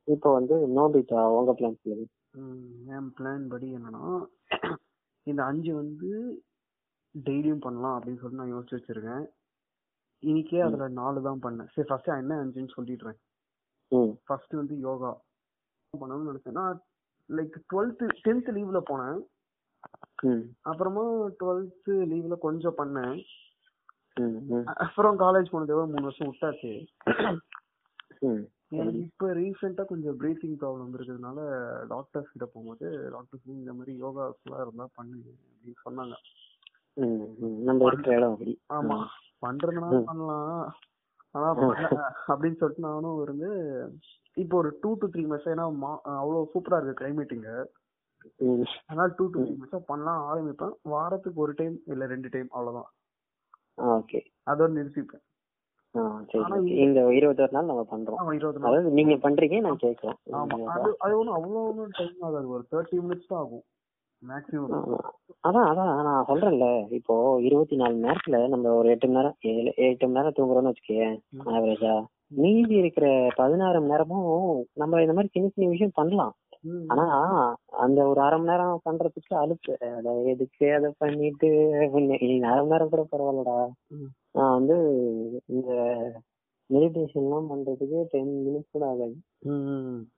இப்போ 0.07 0.29
வந்து 0.37 0.55
நோபிட்டா 0.77 1.23
உங்க 1.39 1.51
பிளான் 1.57 1.81
சொல்லுங்க. 1.81 2.07
என் 2.95 3.11
பிளான் 3.17 3.43
படி 3.53 3.67
என்னன்னா 3.77 4.05
இந்த 5.27 5.41
அஞ்சு 5.49 5.71
வந்து 5.81 6.09
டெய்லியும் 7.15 7.65
பண்ணலாம் 7.65 7.95
அப்படின்னு 7.95 8.21
சொல்லி 8.21 8.39
நான் 8.39 8.53
யோசிச்சு 8.53 8.77
வச்சிருக்கேன். 8.77 9.25
இன்னைக்கே 10.23 10.61
அதுல 10.67 10.87
நாலு 11.01 11.19
தான் 11.27 11.43
பண்ணேன். 11.43 11.69
சரி 11.73 11.87
ஃபர்ஸ்ட் 11.89 12.09
என்ன 12.21 12.37
அஞ்சுன்னு 12.43 12.75
சொல்லிடுறேன். 12.77 13.19
ஃபர்ஸ்ட் 14.25 14.53
வந்து 14.53 14.79
யோகா. 14.79 15.11
பண்ணணும்னு 15.93 16.29
நினைச்சேன்னா 16.29 16.65
லைக் 17.29 17.55
டுவெல்த்து 17.73 18.05
டென்த் 18.27 18.49
லீவ்ல 18.55 18.81
போனேன். 18.89 19.19
அப்புறமா 20.61 21.01
டுவெல்த்து 21.39 21.93
லீவ்ல 22.11 22.37
கொஞ்சம் 22.37 22.77
பண்ணேன். 22.77 23.23
அப்புறம் 24.63 25.19
காலேஜ் 25.19 25.51
போனதோட 25.51 25.83
மூணு 25.85 26.01
வருஷம் 26.01 26.31
விட்டாச்சு. 26.31 26.71
எனக்கு 28.69 28.99
இப்ப 28.99 29.33
ரீசெண்டா 29.33 29.85
கொஞ்சம் 29.85 30.19
பிரீத்திங் 30.19 30.57
ப்ராப்ளம் 30.61 30.93
இருக்கிறதுனால 30.93 31.39
டாக்டர்ஸ் 31.87 32.31
கிட்ட 32.31 32.45
போகும்போது 32.45 33.09
டாக்டர்ஸ் 33.11 33.45
இந்த 33.45 33.73
மாதிரி 33.73 33.97
யோகா 33.97 34.33
எல்லாம் 34.43 34.61
இருந்தா 34.61 34.87
பண்ணுங்க 34.93 35.29
அப்படின்னு 35.29 35.81
சொன்னாங்க. 35.89 36.15
நம்ம 37.59 37.83
ஆமா. 38.69 38.97
பண்றதுனால 39.41 40.03
பண்ணலாம். 40.05 40.73
அப்படின்னு 41.33 42.55
சொல்லிட்டு 42.55 42.87
நானும் 42.87 43.21
இருந்து 43.21 43.49
இப்போ 44.37 44.57
ஒரு 44.57 44.77
டூ 44.81 44.97
டு 44.97 45.07
த்ரீ 45.07 45.23
மந்த்ஸ் 45.23 45.49
ஏன்னா 45.51 45.65
அவ்வளவு 46.15 46.51
சூப்பரா 46.53 46.77
இருக்கு 46.77 46.99
கிளைமேட் 46.99 47.31
இங்க. 47.31 47.51
அதனால 48.85 49.13
டூ 49.17 49.29
டு 49.29 49.41
த்ரீ 49.41 49.53
மந்த்ஸ் 49.55 49.85
பண்ணலாம் 49.85 50.21
ஆரம்பிப்பேன். 50.29 50.73
வாரத்துக்கு 50.81 51.41
ஒரு 51.41 51.53
டைம் 51.53 51.81
இல்ல 51.85 52.05
ரெண்டு 52.05 52.29
டைம் 52.29 52.47
அவ்வளவுதான். 52.49 52.89
ஓகே. 53.77 54.19
அதோட 54.51 54.69
நிறுத்திப்பேன். 54.77 55.23
ஆனா. 56.43 56.55
இந்த 56.83 56.99
இருபத்தொரு 57.11 57.51
நாள் 57.51 57.65
நம்ம 57.65 57.85
பண்றோம். 57.91 58.19
அதாவது 58.61 58.89
நீங்க 58.89 59.13
பண்றீங்க 59.23 59.59
நான் 59.59 59.79
ஆமா 60.37 60.57
அது 60.99 61.17
ஒன்றும் 61.17 61.35
அவ்வளோ 61.37 61.61
ஒன்றும் 61.67 61.89
டைம் 61.91 62.21
ஆகாது. 62.21 62.49
ஒரு 62.49 62.65
தேர்ட்டி 62.71 62.99
மினிட்ஸ் 63.01 63.27
தான் 63.27 63.39
ஆகும். 63.39 63.63
அதான் 65.47 65.69
அதான் 65.69 66.03
நான் 66.03 66.25
சொல்றேன்ல. 66.27 66.93
இப்போ 66.93 67.41
இருபத்தி 67.41 67.75
நாலு 67.75 67.95
மணி 67.95 68.13
நேரத்துல 68.13 68.47
நம்ம 68.47 68.73
ஒரு 68.73 68.89
எட்டு 68.89 69.07
மணி 69.07 69.19
நேரம் 69.19 69.35
ஏழு 69.41 69.73
எட்டு 69.75 70.07
மணி 70.07 70.25
நேரம் 70.25 70.33
தூங்குறோம்னு 70.37 70.73
வச்சுக்கேன் 70.73 71.19
ஆவரேஜா 71.45 72.05
மீதி 72.27 72.75
இருக்கிற 72.75 73.27
பதினாறு 73.35 73.79
மணி 73.79 73.91
நேரமும் 73.91 74.65
நம்ம 74.73 74.99
இந்த 74.99 75.13
மாதிரி 75.13 75.31
சின்ன 75.31 75.49
சின்ன 75.49 75.69
விஷயம் 75.69 75.91
பண்ணலாம். 75.95 76.33
ஆனா 76.87 77.55
அந்த 77.65 78.07
ஒரு 78.07 78.21
அரை 78.21 78.39
மணி 78.39 78.51
நேரம் 78.51 78.81
பண்றதுக்கு 78.89 79.33
அலுப்பு. 79.33 79.95
அட 79.97 80.21
எதுக்கு 80.21 80.73
அதை 80.73 80.93
பண்ணிட்டு 80.97 81.73
அரை 81.75 81.89
மணி 81.89 82.39
நேரம் 82.39 82.89
கூட 82.89 83.07
பரவாயில்லடா. 83.11 83.67
நான் 84.31 84.53
வந்து 84.53 84.77
இந்த 85.45 85.71
மெடிடேஷன்லாம் 86.73 87.47
பண்றதுக்கு 87.49 88.03
டென் 88.03 88.45
மினிட்ஸ் 88.47 88.71
கூட 88.71 88.85
ஆகாது. 88.85 89.15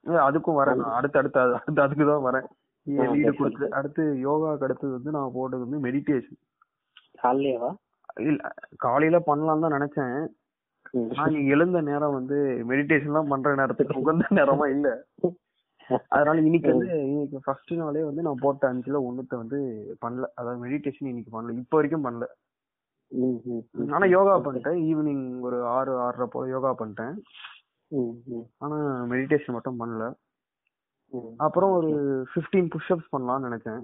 அதுக்கும் 0.04 0.58
வரேன். 0.62 0.76
நான். 0.76 0.92
அடுத்து 0.92 1.18
அடுத்து 1.18 1.40
அது- 1.40 1.80
அதுக்கு 1.80 2.06
தான் 2.06 2.24
வரேன். 2.24 2.62
லீடு 2.86 3.22
சரி, 3.24 3.36
கொடுத்து 3.36 3.66
அடுத்து 3.78 4.02
யோகாக்கு 4.26 4.66
அடுத்தது 4.66 4.92
வந்து 4.96 5.14
நான் 5.16 5.34
போட்டது 5.36 5.64
வந்து 5.64 5.78
மெடிடேஷன் 5.86 6.40
காலையிலேவா? 7.22 7.70
இல்ல 8.22 8.40
காலையில 8.76 9.18
பண்ணலாம் 9.28 9.62
தான் 9.64 9.76
நினைச்சேன். 9.76 10.16
நான் 11.18 11.36
எழுந்த 11.54 11.78
நேரம் 11.82 12.16
வந்து 12.18 12.36
மெடிடேஷன்லாம் 12.70 13.30
பண்ற 13.32 13.54
நேரத்துக்கு 13.60 14.00
உகந்த 14.02 14.26
நேரமா 14.38 14.66
இல்ல. 14.74 14.88
அதனால 16.14 16.36
இன்னைக்கு 16.40 16.68
வந்து 16.72 16.90
இன்னைக்கு 17.08 17.38
ஃபர்ஸ்ட் 17.46 17.72
நாளே 17.80 18.02
வந்து 18.04 18.24
நான் 18.26 18.42
போட்ட 18.44 18.70
அஞ்சுல 18.70 19.00
ஒண்ணுத்த 19.08 19.34
வந்து 19.40 19.58
பண்ணல. 20.00 20.28
அதாவது 20.34 20.62
மெடிடேஷன் 20.64 21.10
இன்னைக்கு 21.10 21.34
பண்ணல. 21.34 21.56
இப்போ 21.62 21.76
வரைக்கும் 21.76 22.06
பண்ணல. 22.06 22.26
ஆனா 23.96 24.06
யோகா 24.14 24.34
பண்ணிட்டேன். 24.44 24.78
ஈவினிங் 24.90 25.24
ஒரு 25.40 25.58
ஆறு 25.74 25.92
ஆறரை 26.04 26.26
போல 26.26 26.48
யோகா 26.48 26.70
பண்ணிட்டேன். 26.78 27.16
ஆனா 28.60 28.76
மெடிடேஷன் 29.12 29.56
மட்டும் 29.56 29.80
பண்ணல. 29.82 30.06
அப்புறம் 31.36 31.70
ஒரு 31.70 31.90
15 32.34 32.68
புஷ்அப்ஸ் 32.74 33.12
பண்ணலாம்னு 33.12 33.48
நினைச்சேன். 33.48 33.82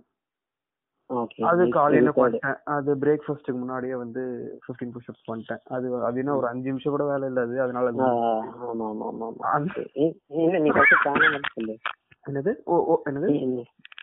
அது 1.42 1.62
காலையில. 1.68 2.10
பண்ணிட்டேன். 2.16 2.56
அது 2.64 2.96
பிரேக்ஃபாஸ்ட்டுக்கு 2.96 3.60
முன்னாடியே 3.60 3.94
வந்து 3.94 4.22
15 4.66 4.92
புஷ்அப்ஸ் 4.96 5.28
பண்ணிட்டேன். 5.28 5.62
அது 5.68 6.04
அது 6.04 6.18
என்ன 6.18 6.36
ஒரு 6.36 6.46
அஞ்சு 6.46 6.68
நிமிஷம் 6.68 6.92
கூட 6.92 7.04
வேலை 7.04 7.28
இல்ல 7.28 7.40
அது. 7.40 7.62
அதனால 7.62 7.92
என்னது? 12.26 12.52
ஓ 12.64 12.76
ஓ 12.84 13.02
என்னது? 13.04 13.28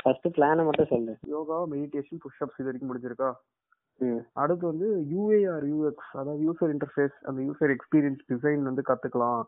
ஃபர்ஸ்ட் 0.03 0.27
பிளான 0.27 0.63
மட்டும் 0.65 0.89
சொல்லு. 0.89 1.13
யோகா 1.27 1.65
மெடிடேஷன் 1.65 2.21
புஷ்அப்ஸ் 2.23 2.59
இது 2.59 2.63
வரைக்கும் 2.63 2.91
முடிஞ்சிருக்கா? 2.91 3.29
அடுத்து 4.33 4.67
வந்து 4.67 4.87
யூஏஆர் 5.13 5.65
யூஎக்ஸ் 5.69 6.11
அதாவது 6.13 6.41
யூசர் 6.47 6.73
இன்டர்ஃபேஸ் 6.73 7.15
அந்த 7.23 7.39
யூசர் 7.41 7.71
எக்ஸ்பீரியன்ஸ் 7.75 8.21
டிசைன் 8.29 8.61
வந்து 8.61 8.81
கத்துக்கலாம். 8.81 9.43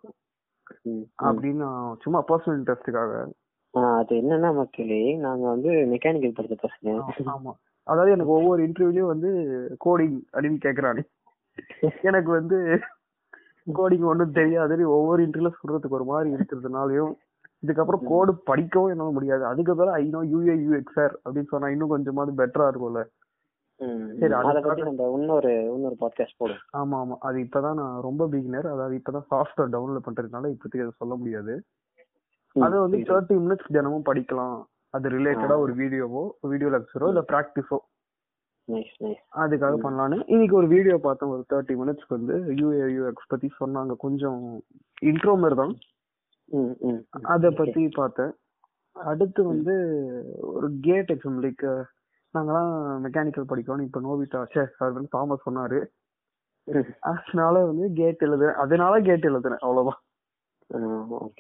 அப்படின்னு 1.24 1.68
சும்மா 2.02 2.24
பர்சனல் 2.28 2.60
இன்ட்ரெஸ்ட்டுக்காக 2.60 3.14
ஆ, 3.22 3.28
அது 3.74 4.16
என்னன்னா 4.16 4.56
மக்களே 4.56 5.18
நாங்க 5.18 5.48
வந்து 5.50 5.70
மெக்கானிக்கல் 5.92 6.38
படிச்ச 6.38 6.56
பசங்க. 6.64 6.94
ஆமா. 7.34 7.52
அதாவது 7.88 8.12
எனக்கு 8.12 8.32
ஒவ்வொரு 8.32 8.68
இன்டர்வியூலயும் 8.68 9.12
வந்து 9.14 9.30
கோடிங் 9.86 10.18
அப்படின்னு 10.34 10.60
கேக்குறானே. 10.66 11.04
எனக்கு 12.02 12.32
வந்து 12.32 12.58
கோடிங் 13.68 14.06
ஒண்ணும் 14.06 14.32
தெரியாது 14.32 14.90
ஒவ்வொரு 14.90 15.26
இன்டர்வியூல 15.26 15.52
சொல்றதுக்கு 15.56 15.98
ஒரு 16.00 16.06
மாதிரி 16.06 16.36
இருக்கிறதுனாலயும் 16.38 17.14
இதுக்கப்புறம் 17.64 18.04
கோடு 18.04 18.32
படிக்கவும் 18.46 18.90
என்னால 18.90 19.12
முடியாது. 19.12 19.44
அதுக்கு 19.46 19.72
பதிலா 19.74 19.96
ஐ 19.96 20.06
நோ 20.08 20.22
யூஏ 20.26 20.56
யூஎக்ஸ்ஆர் 20.66 21.16
அப்படின்னு 21.26 21.50
சொன்னா 21.50 21.70
இன்னும் 21.70 21.90
கொஞ்சமாவது 21.90 22.34
பெட்டரா 22.42 22.68
இருக்கும்ல. 22.68 23.02
சரி. 24.20 24.34
அத 24.34 24.60
பத்தி 24.60 24.82
நம்ம 24.82 25.10
இன்னொரு 25.18 25.52
இன்னொரு 25.76 25.96
பாட்காஸ்ட் 26.00 26.40
போடுவோம். 26.40 26.64
ஆமா 26.78 26.96
ஆமா. 26.98 27.16
அது 27.20 27.38
இப்பதான் 27.40 27.74
நான் 27.74 28.02
ரொம்ப 28.02 28.28
பிகினர் 28.28 28.68
அதாவது 28.68 28.96
இப்பதான் 28.96 29.28
சாஃப்ட்வேர் 29.32 29.74
டவுன்லோட் 29.76 30.08
பண்றதுனால 30.08 30.52
இப்போதைக்கு 30.56 30.86
அதை 30.88 30.96
சொல்ல 30.98 31.16
முடியாது. 31.16 31.54
அது 32.56 32.76
வந்து. 32.84 32.98
தேர்ட்டி 33.10 33.36
மினிட்ஸ் 33.44 33.74
தினமும் 33.76 34.08
படிக்கலாம். 34.10 34.58
அது 34.94 35.08
ரிலேட்டடா 35.16 35.56
ஒரு 35.64 35.74
வீடியோவோ 35.82 36.22
வீடியோ 36.52 36.70
லெக்சரோ 36.76 37.10
இல்ல 37.12 37.22
பிராக்டிஸோ 37.32 37.78
அதுக்காக 39.42 39.76
பண்ணலான்னு. 39.84 40.18
இன்னைக்கு 40.34 40.56
ஒரு 40.56 40.68
வீடியோ 40.74 40.96
பார்த்தேன் 41.06 41.32
ஒரு 41.36 41.44
தேர்ட்டி 41.52 41.76
மினிட்ஸ்க்கு 41.82 42.18
வந்து 42.18 42.36
யூஏ 42.60 42.82
யூஎக்ஸ் 42.96 43.32
பத்தி 43.32 43.48
சொன்னாங்க. 43.62 43.94
கொஞ்சம் 44.06 44.42
இன்ட்ரோ 45.02 45.34
மாதிரி 45.44 45.58
தான் 45.62 45.74
அத 47.34 47.50
பத்தி 47.60 47.84
பார்த்தேன். 48.00 48.32
அடுத்து 48.96 49.42
வந்து 49.52 49.74
ஒரு 50.52 50.68
கேட் 50.88 51.12
எக்ஸாம் 51.16 51.42
லைக் 51.46 51.66
நாங்கெல்லாம் 52.34 52.72
மெக்கானிக்கல் 53.06 53.50
படிக்கணும் 53.52 53.88
இப்ப 53.88 54.00
நோபிட்டா 54.00 54.42
சே 54.54 54.64
சார் 54.78 54.96
வந்து 54.98 55.14
தாமஸ் 55.16 55.46
சொன்னாரு. 55.48 55.80
அதனால 57.12 57.56
வந்து 57.70 57.86
கேட் 58.00 58.26
எழுதுறேன். 58.28 58.60
அதனால 58.64 58.96
கேட் 59.08 59.28
எழுதுறேன் 59.32 59.64
அவ்வளவுதான். 59.66 60.00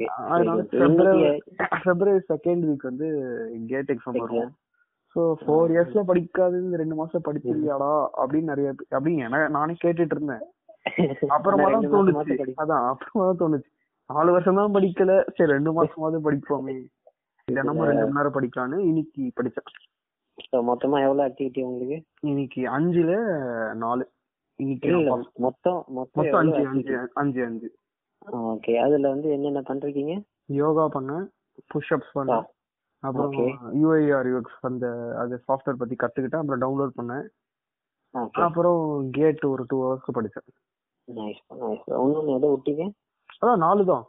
அதனால 0.08 0.62
பிப்ரவரி 0.62 1.42
பிப்ரவரி 1.84 2.24
செகண்ட் 2.34 2.68
வீக் 2.68 2.82
வந்து 2.82 3.08
கேட் 3.68 3.92
எக்ஸாம் 3.92 4.18
வரும் 4.18 4.56
சோ 5.16 5.22
ஃபோர் 5.22 5.72
இயர்ஸ்ல 5.72 6.04
படிக்காதது 6.08 6.62
இந்த 6.62 6.78
ரெண்டு 6.78 6.96
மாசம் 6.96 7.22
படிச்சிருக்கியாடா? 7.26 8.08
அப்படின்னு 8.18 8.42
நிறைய 8.42 8.74
அப்படின்னு 8.92 9.18
என- 9.18 9.48
நானே 9.48 9.76
கேட்டுட்டு 9.84 10.16
இருந்தேன். 10.16 10.40
அப்புறமா 11.28 11.64
தான் 11.72 11.82
தோணுச்சு. 11.92 12.52
அதான் 12.58 12.88
அப்புறமா 12.88 13.32
தான் 13.32 13.38
தோணுச்சு. 13.40 13.70
நாலு 14.08 14.32
வருஷம் 14.32 14.56
தான் 14.56 14.74
படிக்கல. 14.74 15.28
சரி 15.36 15.52
ரெண்டு 15.52 15.84
மாசமாவது 15.84 16.22
படிப்போமே. 16.24 16.86
தினமும் 17.46 17.86
ரெண்டு 17.86 18.08
மணி 18.08 18.14
நேரம் 18.14 18.34
படிக்கலான்னு 18.34 18.80
இன்னைக்கு 18.80 19.32
படிச்சேன். 19.42 19.98
மொத்தமா 20.52 20.78
எவ்வளவு 20.80 21.24
ஆக்டிவிட்டி 21.24 21.62
உங்களுக்கு? 21.62 22.04
இன்னைக்கு 22.22 22.62
அஞ்சுல 22.62 23.12
நாலு. 23.74 24.10
இன்னைக்கு 24.56 24.90
மொத்தம் 25.36 25.84
மொத்தம் 25.88 26.34
அஞ்சு 26.34 26.68
அஞ்சு 26.68 27.10
அஞ்சு 27.14 27.44
அஞ்சு. 27.44 27.76
ஓகே. 28.28 28.72
அதுல 28.78 29.10
வந்து 29.10 29.32
என்னென்ன 29.32 29.62
பண்றீங்க? 29.62 30.16
யோகா 30.46 30.86
பண்ணேன் 30.88 31.26
புஷ்அப்ஸ் 31.74 32.16
பண்ணேன் 32.16 32.48
அப்புறம். 33.04 33.36
யூஐஆர் 33.82 34.30
யூஎக்ஸ் 34.32 34.60
அந்த 34.62 35.16
அது 35.18 35.44
சாஃப்ட்வேர் 35.48 35.82
பத்தி 35.82 35.96
கத்துக்கிட்டேன் 35.96 36.42
அப்புறம் 36.42 36.64
டவுன்லோட் 36.66 36.98
பண்ணேன் 37.00 37.26
அப்புறம் 38.46 39.10
கேட் 39.12 39.46
ஒரு 39.46 39.64
டூ 39.68 39.78
ஹவர்ஸ்க்கு 39.84 40.18
படிச்சேன். 40.18 40.48
நைஸ் 41.08 41.42
நைஸ் 41.62 41.86
இன்னொன்னு 42.04 42.36
எதை 42.38 42.50
விட்டீங்க? 42.50 42.86
அதான் 43.42 43.58
நாலு 43.58 43.86
தான். 43.86 44.06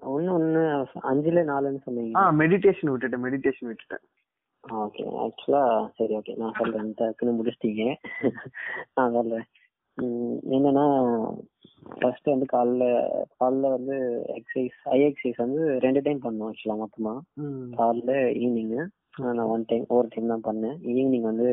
ஒன்னு 0.00 0.32
ஒன்னு 0.34 0.62
அஞ்சுல 1.10 1.42
நாலுன்னு 1.50 1.80
ஆ 1.80 1.84
சொன்னீங்க 1.84 2.32
மெடிடேஷன் 2.42 2.90
விட்டுட்டேன் 2.92 3.24
மெடிடேஷன் 3.26 3.68
விட்டுட்டேன். 3.70 4.04
ஓகே. 4.64 5.02
ஆக்சுவலா 5.24 5.88
சரி 5.96 6.16
ஓகே. 6.16 6.36
நான் 6.36 6.56
சொல்றேன். 6.58 6.94
டக்குன்னு 6.98 7.38
முடிச்சிட்டீங்க. 7.38 7.84
நான் 8.94 9.12
சொல்றேன். 9.12 9.46
என்னன்னா 10.54 10.84
ஃபர்ஸ்ட் 12.00 12.30
வந்து 12.32 12.46
காலைல 12.52 12.84
காலைல 13.40 13.70
வந்து 13.76 13.96
எக்ஸசைஸ் 14.36 14.78
ஐ 14.96 14.98
எக்ஸசைஸ் 15.08 15.40
வந்து 15.44 15.62
ரெண்டு 15.84 16.00
டைம் 16.00 16.20
பண்ணோம் 16.24 16.48
ஆக்சுவலா 16.50 16.76
மொத்தமா. 16.82 17.14
காலைல 17.78 18.12
ஈவினிங் 18.42 18.74
நான் 19.34 19.50
ஒன் 19.54 19.64
டைம் 19.70 19.84
ஒரு 19.96 20.08
டைம் 20.12 20.30
தான் 20.32 20.46
பண்ணேன் 20.46 20.78
ஈவினிங் 20.92 21.26
வந்து 21.30 21.48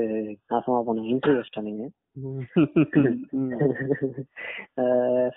நாசமா 0.51 0.79
போனேன் 0.87 1.09
இன்டர்வியூ 1.13 1.39
வச்சிட்டானுங்க. 1.39 1.85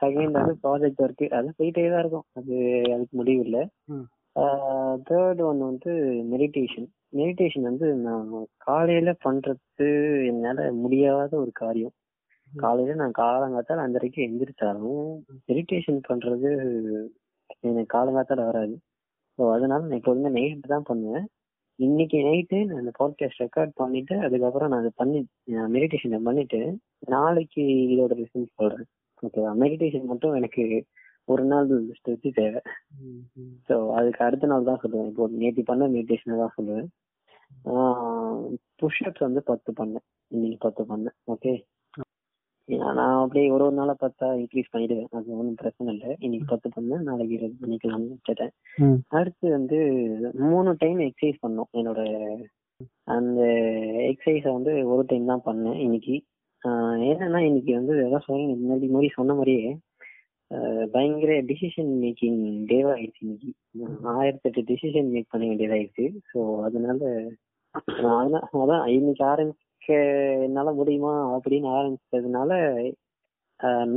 செகண்ட் 0.00 0.38
வந்து 0.38 0.54
ப்ராஜெக்ட் 0.62 1.02
ஒர்க் 1.06 1.25
அது 1.38 1.50
போயிட்டே 1.58 1.84
தான் 1.90 2.02
இருக்கும். 2.04 2.26
அது 2.38 2.54
அதுக்கு 2.94 3.14
முடிவு 3.20 3.42
இல்லை. 3.46 3.62
தேர்ட் 5.08 5.42
ஒன் 5.49 5.61
வந்து 5.70 5.92
மெடிடேஷன் 6.32 6.88
மெடிடேஷன் 7.18 7.68
வந்து 7.70 7.88
நான் 8.06 8.25
காலையில 8.68 9.11
பண்றது 9.26 9.88
என்னால 10.30 10.73
முடியாத 10.82 11.32
ஒரு 11.42 11.52
காரியம். 11.62 11.94
காலையில 12.62 12.96
நான் 13.00 13.20
காலங்காத்தால 13.23 13.84
அஞ்சரைக்கு 13.87 14.20
எந்திரிச்சாலும் 14.26 15.04
மெடிடேஷன் 15.49 16.00
பண்றது 16.08 16.50
எனக்கு 17.68 17.90
காலங்காத்தால 17.96 18.44
வராது. 18.50 18.75
ஸோ 19.38 19.42
அதனால 19.54 19.80
நான் 19.87 20.00
எப்போதுமே 20.00 20.30
நைட் 20.38 20.73
தான் 20.75 20.88
பண்ணுவேன். 20.90 21.25
இன்னைக்கு 21.78 22.18
நைட்டு 22.26 22.58
நான் 22.68 22.82
இந்த 22.82 22.92
பாட்காஸ்ட் 22.99 23.42
ரெக்கார்ட் 23.44 23.73
பண்ணிட்டு 23.82 24.16
அதுக்கப்புறம் 24.26 24.70
நான் 24.73 24.82
அதை 24.82 24.92
பண்ணி 25.00 25.20
மெடிடேஷனை 25.76 26.20
பண்ணிட்டு 26.28 26.61
நாளைக்கு 27.14 27.64
இதோட 27.94 28.12
ரிசல்ட் 28.23 28.58
சொல்றேன். 28.61 28.88
ஓகேவா 29.23 29.52
மெடிடேஷன் 29.64 30.11
மட்டும் 30.12 30.37
எனக்கு 30.40 30.64
ஒரு 31.32 31.44
நாள் 31.52 31.68
ஸ்ட்ரெச்சு 31.99 32.30
தேவை. 32.40 32.61
ஸோ 33.68 33.75
அதுக்கு 33.99 34.20
அடுத்த 34.26 34.50
நாள் 34.52 34.68
தான் 34.70 34.82
சொல்லுவேன். 34.82 35.11
இப்போ 35.12 35.26
நேற்று 35.42 35.62
பண்ண 35.70 35.88
மெடிடேஷனை 35.96 36.37
தான் 36.42 36.56
சொல்லுவேன். 36.58 36.88
புஷ்அப்ஸ் 38.80 39.26
வந்து 39.28 39.42
பத்து 39.50 39.73
பண்ணேன். 39.80 40.06
இன்னைக்கு 40.30 40.58
பத்து 40.66 40.82
பண்ணேன். 40.90 41.16
ஓகே 41.34 41.52
நான் 42.68 42.99
அப்படியே 43.14 43.47
ஒரு 43.50 43.64
ஒரு 43.64 43.75
நாளா 43.75 43.94
பத்தா 44.00 44.26
இன்க்ரீஸ் 44.33 44.71
பண்ணிடுவேன். 44.73 45.09
அது 45.11 45.37
ஒன்றும் 45.38 45.54
பிரச்சனை 45.54 45.88
இல்லை. 45.94 46.11
இன்னைக்கு 46.18 46.47
பத்து 46.47 46.68
பண்ணேன். 46.68 47.02
நாளைக்கு 47.02 47.35
இருபது 47.35 47.62
பண்ணிக்கலாம்னு 47.62 48.14
வச்சுட்டேன் 48.14 48.52
ம். 48.78 48.99
அடுத்து 49.09 49.47
வந்து 49.50 49.78
மூணு 50.44 50.71
டைம் 50.78 50.99
எக்ஸசைஸ் 50.99 51.42
பண்ணோம். 51.42 51.71
என்னோட 51.73 52.00
அந்த 53.14 53.40
எக்ஸசைஸை 54.11 54.52
வந்து 54.52 54.73
ஒரு 54.87 55.04
டைம் 55.06 55.26
தான் 55.26 55.47
பண்ணேன் 55.47 55.78
இன்னைக்கு. 55.78 56.16
என்னன்னா 57.11 57.40
இன்னைக்கு 57.47 57.73
வந்து 57.75 57.94
அதான் 58.04 58.26
சொன்னேன் 58.26 58.61
முன்னாடி 58.61 58.87
மாதிரி 58.88 59.11
சொன்ன 59.14 59.35
மாதிரியே 59.35 59.73
பயங்கர 60.92 61.33
டிசிஷன் 61.42 61.92
மேக்கிங் 62.00 62.40
டேவா 62.71 62.92
ஆயிடுச்சு 62.94 63.23
இன்னைக்கு. 63.25 63.50
ஆயிரத்தி 64.14 64.49
எட்டு 64.49 64.62
டிசிஷன் 64.71 65.11
மேக் 65.11 65.30
பண்ண 65.30 65.44
வேண்டியதாயிடுச்சு 65.47 66.06
ஸோ 66.30 66.40
அதனால 66.62 66.99
நான் 68.02 68.35
அதான் 68.61 68.85
இன்னைக்கு 68.97 69.25
ஆரம்பிக்க 69.25 69.62
என்னால 70.44 70.72
முடியுமா 70.72 71.12
அப்படின்னு 71.36 71.68
ஆரம்பிச்சதுனால 71.76 72.52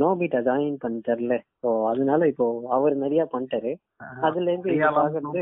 நோபிட்ட 0.00 0.38
ஜாயின் 0.40 0.82
பண்ணிட்டார்ல. 0.84 1.34
ஸோ 1.62 1.68
அதனால 1.86 2.26
இப்போ 2.26 2.46
அவர் 2.68 2.94
நிறைய 2.96 3.22
பண்ணிட்டாரு. 3.32 3.72
அதுல 4.26 4.50
இருந்து. 4.52 5.40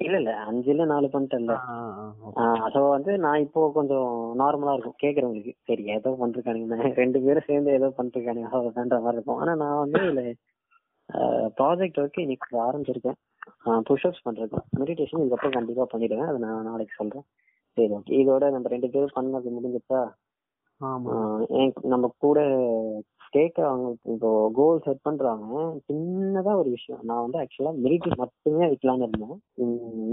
இல்ல 0.00 0.16
இல்ல 0.16 0.32
அஞ்சுல 0.46 0.84
நாலு 0.84 1.06
பண்ணிட்டேன்ல. 1.06 1.54
ஸோ 2.74 2.80
வந்து 2.88 3.18
நான் 3.18 3.40
இப்போ 3.40 3.72
கொஞ்சம் 3.72 4.10
நார்மலா 4.42 4.74
இருக்கும். 4.74 5.00
கேக்குறவங்களுக்கு 5.02 5.52
சரி 5.68 5.82
ஏதோ 5.96 6.10
பண்ணிருக்கானுங்க 6.20 6.94
ரெண்டு 7.02 7.20
பேரும் 7.20 7.48
சேர்ந்து 7.48 7.72
ஏதோ 7.72 7.88
பண்ணிருக்கானுங்க 7.98 8.48
அவ்வளவுதான்ற 8.52 9.00
மாதிரி 9.00 9.18
இருக்கும். 9.18 9.40
ஆனா 9.42 9.54
நான் 9.54 9.82
வந்து 9.84 10.00
இதுல 10.04 10.22
ப்ராஜெக்ட் 11.60 12.00
ஒர்க் 12.00 12.18
இன்னைக்கு 12.18 12.58
ஆரம்பிச்சிருக்கேன். 12.60 13.18
புஷ்அப்ஸ் 13.88 14.24
பண்றது 14.24 14.58
மெடிடேஷன் 14.80 15.22
இதுக்கப்புறம் 15.22 15.56
கண்டிப்பா 15.58 15.86
பண்ணிடுவேன். 15.92 16.28
அதை 16.28 16.38
நான் 16.38 16.68
நாளைக்கு 16.70 16.94
சொல்றேன். 16.96 17.26
சரி 17.76 17.92
ஓகே 17.96 18.16
இதோட 18.20 18.44
நம்ம 18.50 18.68
ரெண்டு 18.68 18.88
பேரும் 18.90 19.16
பண்ணது 19.16 19.50
முடிஞ்சிச்சா? 19.56 20.00
நம்ம 21.92 22.08
கூட 22.18 22.38
கேட்கறவங்க 23.34 23.88
இப்போ 24.12 24.28
கோல் 24.56 24.80
செட் 24.80 25.02
பண்றவங்க 25.04 25.58
சின்னதா 25.88 26.52
ஒரு 26.56 26.70
விஷயம். 26.70 27.02
நான் 27.02 27.20
வந்து 27.20 27.38
ஆக்சுவலா 27.38 27.72
மிலிட்ரி 27.84 28.12
மட்டுமே 28.16 28.64
வைக்கலாம்னு 28.64 29.06
இருந்தேன். 29.06 29.36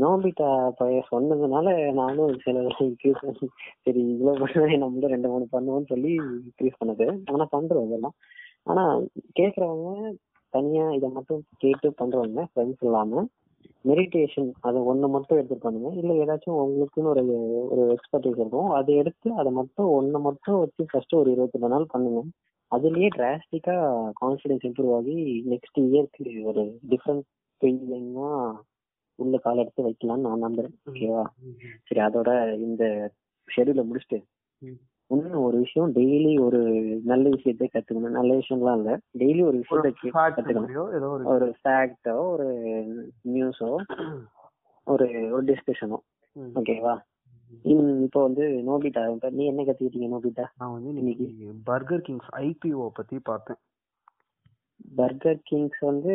நோபிட்டா 0.04 0.50
பையன் 0.80 1.10
சொன்னதுனால 1.12 1.68
நானும் 1.94 2.36
சில 2.46 2.58
இன்க்ரீஸ் 2.88 3.24
சரி 3.86 4.02
இவ்வளவு 4.14 4.42
பண்ணவே 4.44 4.78
நம்மளும் 4.78 5.14
ரெண்டு 5.16 5.32
மூணு 5.34 5.48
பண்ணுவோம்னு 5.52 5.92
சொல்லி 5.94 6.12
இன்க்ரீஸ் 6.40 6.80
பண்ணது. 6.82 7.08
ஆனா 7.32 7.48
பண்றோம் 7.56 7.88
இதெல்லாம். 7.90 8.16
ஆனா 8.64 8.84
கேட்கறவங்க 9.40 9.90
தனியா 10.54 10.86
இதை 10.92 11.10
மட்டும் 11.10 11.42
கேட்டு 11.58 11.88
பண்றவங்க 12.02 12.44
ஃப்ரெண்ட்ஸ் 12.52 12.86
இல்லாம 12.88 13.24
மெடிடேஷன் 13.90 14.50
அது 14.60 14.78
ஒண்ணு 14.92 15.08
மட்டும் 15.10 15.38
எடுத்து 15.38 15.58
பண்ணுங்க. 15.58 15.90
இல்ல 16.02 16.12
ஏதாச்சும் 16.24 16.60
உங்களுக்குன்னு 16.64 17.12
ஒரு 17.14 17.24
ஒரு 17.70 17.84
எக்ஸ்பர்டைஸ் 17.96 18.40
இருக்கும். 18.44 18.70
அதை 18.70 18.96
எடுத்து 18.96 19.34
அதை 19.34 19.52
மட்டும் 19.52 19.90
ஒண்ணு 20.00 20.20
மட்டும் 20.20 20.60
வச்சு 20.60 20.84
ஃபர்ஸ்ட் 20.92 21.16
ஒரு 21.16 21.32
இருபத்தி 21.32 21.72
நாள் 21.76 21.92
பண்ணுங்க. 21.92 22.22
அதுலயே 22.72 23.10
டிராஸ்டிக்கா 23.18 23.76
கான்ஃபிடன்ஸ் 24.22 24.66
இம்ப்ரூவ் 24.70 24.94
ஆகி 24.96 25.18
நெக்ஸ்ட் 25.54 25.80
இயர்க்கு 25.84 26.44
ஒரு 26.44 26.64
டிஃப்ரெண்ட் 26.90 27.26
ஃபீலிங்கா 27.62 28.32
உள்ள 29.20 29.38
கால 29.38 29.62
எடுத்து 29.62 29.86
வைக்கலாம்னு 29.86 30.26
நான் 30.28 30.46
நம்புறேன். 30.48 30.76
ஓகேவா 30.90 31.24
சரி 31.84 32.02
அதோட 32.08 32.30
இந்த 32.58 32.84
ஷெடியூல 33.50 33.84
முடிச்சுட்டு 33.88 34.20
இன்னும் 35.12 35.44
ஒரு 35.44 35.58
விஷயம் 35.58 35.92
டெய்லி 35.98 36.32
ஒரு 36.46 36.60
நல்ல 37.04 37.26
விஷயத்தை 37.30 37.68
கத்துக்கணும். 37.68 38.18
நல்ல 38.20 38.32
விஷயம்லாம் 38.40 38.80
இல்ல. 38.80 38.92
டெய்லி 39.20 39.42
ஒரு 39.50 39.58
விஷயத்தை 39.58 39.92
கத்துக்கணும். 40.16 41.28
ஒரு 41.34 41.48
ஃபேக்டோ 41.60 42.16
ஒரு 42.34 42.48
நியூஸோ 43.36 43.70
ஒரு 44.88 45.08
ஒரு 45.32 45.44
டிஸ்கஷனோ. 45.52 46.00
ஓகேவா 46.60 46.96
இப்போ 48.06 48.20
வந்து 48.22 48.46
நோபிட்டா 48.70 49.02
நீ 49.38 49.44
என்ன 49.46 49.62
கத்துக்கிட்டீங்க 49.64 50.10
நோபிட்டா 50.16 50.46
நான் 50.58 50.74
வந்து 50.74 50.90
இன்னைக்கு 50.94 51.28
பர்கர் 51.70 52.04
கிங்ஸ் 52.08 52.30
ஐபிஓ 52.42 52.88
பத்தி 53.00 53.18
பார்த்தேன். 53.30 53.60
பர்கர் 54.98 55.40
கிங்ஸ் 55.44 55.80
வந்து 55.90 56.14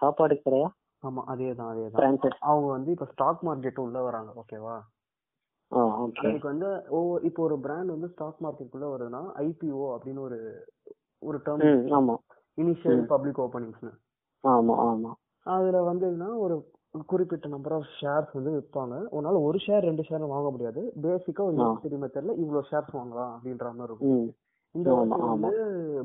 சாப்பாடு 0.00 0.36
கடையா? 0.38 0.68
ஆமா 1.02 1.22
அதே 1.32 1.50
தான் 1.54 1.70
அதே 1.72 1.84
தான் 1.90 2.38
அவங்க 2.50 2.68
வந்து 2.76 2.90
இப்ப 2.90 3.08
ஸ்டாக் 3.12 3.42
மார்க்கெட் 3.48 3.84
உள்ள 3.84 4.00
வராங்க 4.02 4.32
ஓகேவா 4.42 4.76
அதுக்கு 5.76 6.48
வந்து 6.48 6.68
ஒவ்வொரு 6.90 7.24
இப்போ 7.24 7.42
ஒரு 7.42 7.56
பிராண்ட் 7.60 7.90
வந்து 7.90 8.08
ஸ்டாக் 8.08 8.42
மார்க்கெட்டுக்குள்ள 8.42 8.88
வருதுன்னா 8.92 9.22
ஐபிஓ 9.42 9.86
அப்படின்னு 9.94 10.20
ஒரு 10.20 10.38
ஒரு 11.22 11.38
டேர்ம் 11.46 11.64
ஆமா. 11.98 12.14
இனிஷியல். 12.58 13.02
பப்ளிக் 13.06 13.40
ஓப்பனிங்ஸ்னு 13.40 13.92
ஆமா 14.44 14.74
ஆமா. 14.86 15.10
அதுல 15.46 15.78
வந்ததுன்னா 15.82 16.28
ஒரு 16.36 16.56
குறிப்பிட்ட 17.06 17.48
நம்பர் 17.48 17.72
ஆஃப் 17.72 17.88
ஷேர்ஸ் 18.00 18.32
வந்து 18.32 18.50
விற்பாங்க 18.50 18.96
உன்னால 19.10 19.40
ஒரு 19.42 19.58
ஷேர் 19.58 19.80
ரெண்டு 19.80 20.02
ஷேர் 20.02 20.26
வாங்க 20.26 20.50
முடியாது. 20.50 20.82
பேசிக்கா 21.02 21.42
ஒரு. 21.44 21.56
ஈக்விட்டி 21.64 21.98
மெத்தட்ல 22.02 22.34
இவ்வளவு 22.36 22.68
ஷேர்ஸ் 22.70 22.92
வாங்கலாம் 22.92 23.32
அப்படின்ற 23.34 23.70
மாதிரி 23.70 23.90
இருக்கும். 23.90 24.20
இந்த. 24.74 24.90
வந்து 25.34 25.50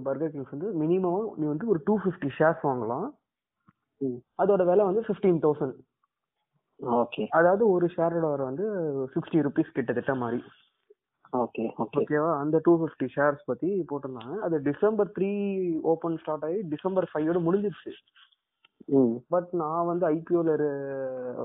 பர்கர் 0.03 0.31
கிங்ஸ் 0.31 0.51
வந்து 0.51 0.69
மினிமம் 0.81 1.27
நீ 1.35 1.45
வந்து 1.45 1.67
ஒரு 1.67 1.79
டூ 1.85 1.95
ஃபிஃப்டி 1.99 2.29
ஷேர்ஸ் 2.39 2.63
வாங்கலாம். 2.63 3.07
அதோட 4.41 4.61
விலை 4.65 4.83
வந்து 4.85 5.01
ஃபிஃப்டீன் 5.01 5.39
தௌசண்ட் 5.45 5.77
ஓகே. 6.79 7.27
அதாவது 7.29 7.69
ஒரு 7.69 7.85
ஷேரோட 7.87 8.21
வர 8.21 8.43
வந்து 8.43 8.65
சிக்ஸ்டி 9.15 9.39
ருபீஸ் 9.39 9.71
கிட்டத்தட்ட 9.71 10.15
மாதிரி. 10.15 10.39
Okay 11.33 11.63
okay. 11.77 11.99
ஓகேவா? 11.99 12.39
அந்த 12.39 12.59
டூ 12.63 12.71
ஃபிஃப்டி 12.81 13.07
ஷேர்ஸ் 13.15 13.41
பத்தி 13.45 13.85
போட்டிருந்தாங்க. 13.89 14.39
அது 14.39 14.61
டிசம்பர் 14.61 15.11
த்ரீ 15.17 15.31
ஓபன் 15.81 16.17
ஸ்டார்ட் 16.17 16.43
ஆகி 16.43 16.61
டிசம்பர் 16.67 17.09
ஃபைவோட 17.13 17.39
முடிஞ்சிருச்சு. 17.47 17.93
பட் 19.29 19.49
நான் 19.51 19.85
வந்து 19.85 20.05
ஐபிஓல 20.09 20.51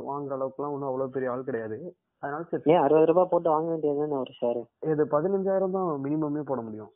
வாங்குற 0.09 0.35
அளவுக்குலாம் 0.37 0.75
ஒன்றும் 0.75 0.91
அவ்வளோ 0.91 1.07
பெரிய 1.07 1.31
ஆள் 1.31 1.45
கிடையாது. 1.45 1.79
அதனால 2.23 2.43
சரி. 2.43 2.63
ஏன் 2.73 2.83
அறுபது 2.83 3.07
ரூபாய் 3.07 3.31
போட்டு 3.31 3.51
வாங்க 3.51 3.69
வேண்டியதுதானே 3.73 4.17
ஒரு 4.19 4.33
ஷேர் 4.41 4.61
இது 4.93 5.05
பதினஞ்சாயிரம் 5.05 5.71
தான் 5.71 6.05
மினிமமே 6.05 6.41
போட 6.43 6.61
முடியும். 6.61 6.93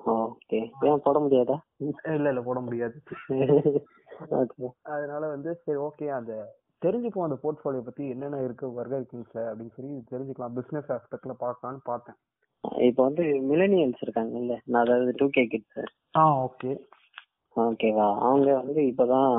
ஓகே. 0.00 0.60
ஏன் 0.80 1.02
போட 1.02 1.18
முடியாதா? 1.18 1.56
இல்ல 2.10 2.28
இல்ல 2.28 2.42
போட 2.42 2.60
முடியாது. 2.60 2.96
அதனால 4.94 5.26
வந்து 5.26 5.60
சரி 5.64 5.78
ஓகே. 5.78 6.06
அந்த 6.08 6.32
தெரிஞ்சுப்போம் 6.84 7.26
அந்த 7.26 7.38
போர்ட்ஃபோலியோ 7.42 7.82
பத்தி 7.86 8.04
என்னென்ன 8.12 8.40
இருக்கு 8.46 8.66
பர்கர் 8.78 9.08
கிங்ஸ்ல 9.10 9.40
அப்படின்னு 9.48 9.74
சொல்லி 9.76 9.94
தெரிஞ்சுக்கலாம். 10.12 10.56
பிசினஸ் 10.58 10.90
ஆஸ்பெக்ட்ல 10.96 11.34
பார்க்கலாம்னு 11.44 11.82
பார்த்தேன். 11.90 12.18
இப்போ 12.88 13.02
வந்து 13.08 13.24
மில்லனியல்ஸ் 13.50 14.02
இருக்காங்கல்ல? 14.04 14.56
நான் 14.70 14.82
அதாவது 14.84 15.12
டூ 15.20 15.26
கே 15.36 15.44
கிட்ஸ் 15.52 15.80
ஆ 16.20 16.24
ஓகே 16.46 16.72
ஓகேவா 17.56 18.08
அவங்க 18.26 18.50
வந்து 18.60 18.82
இப்பதான் 18.90 19.32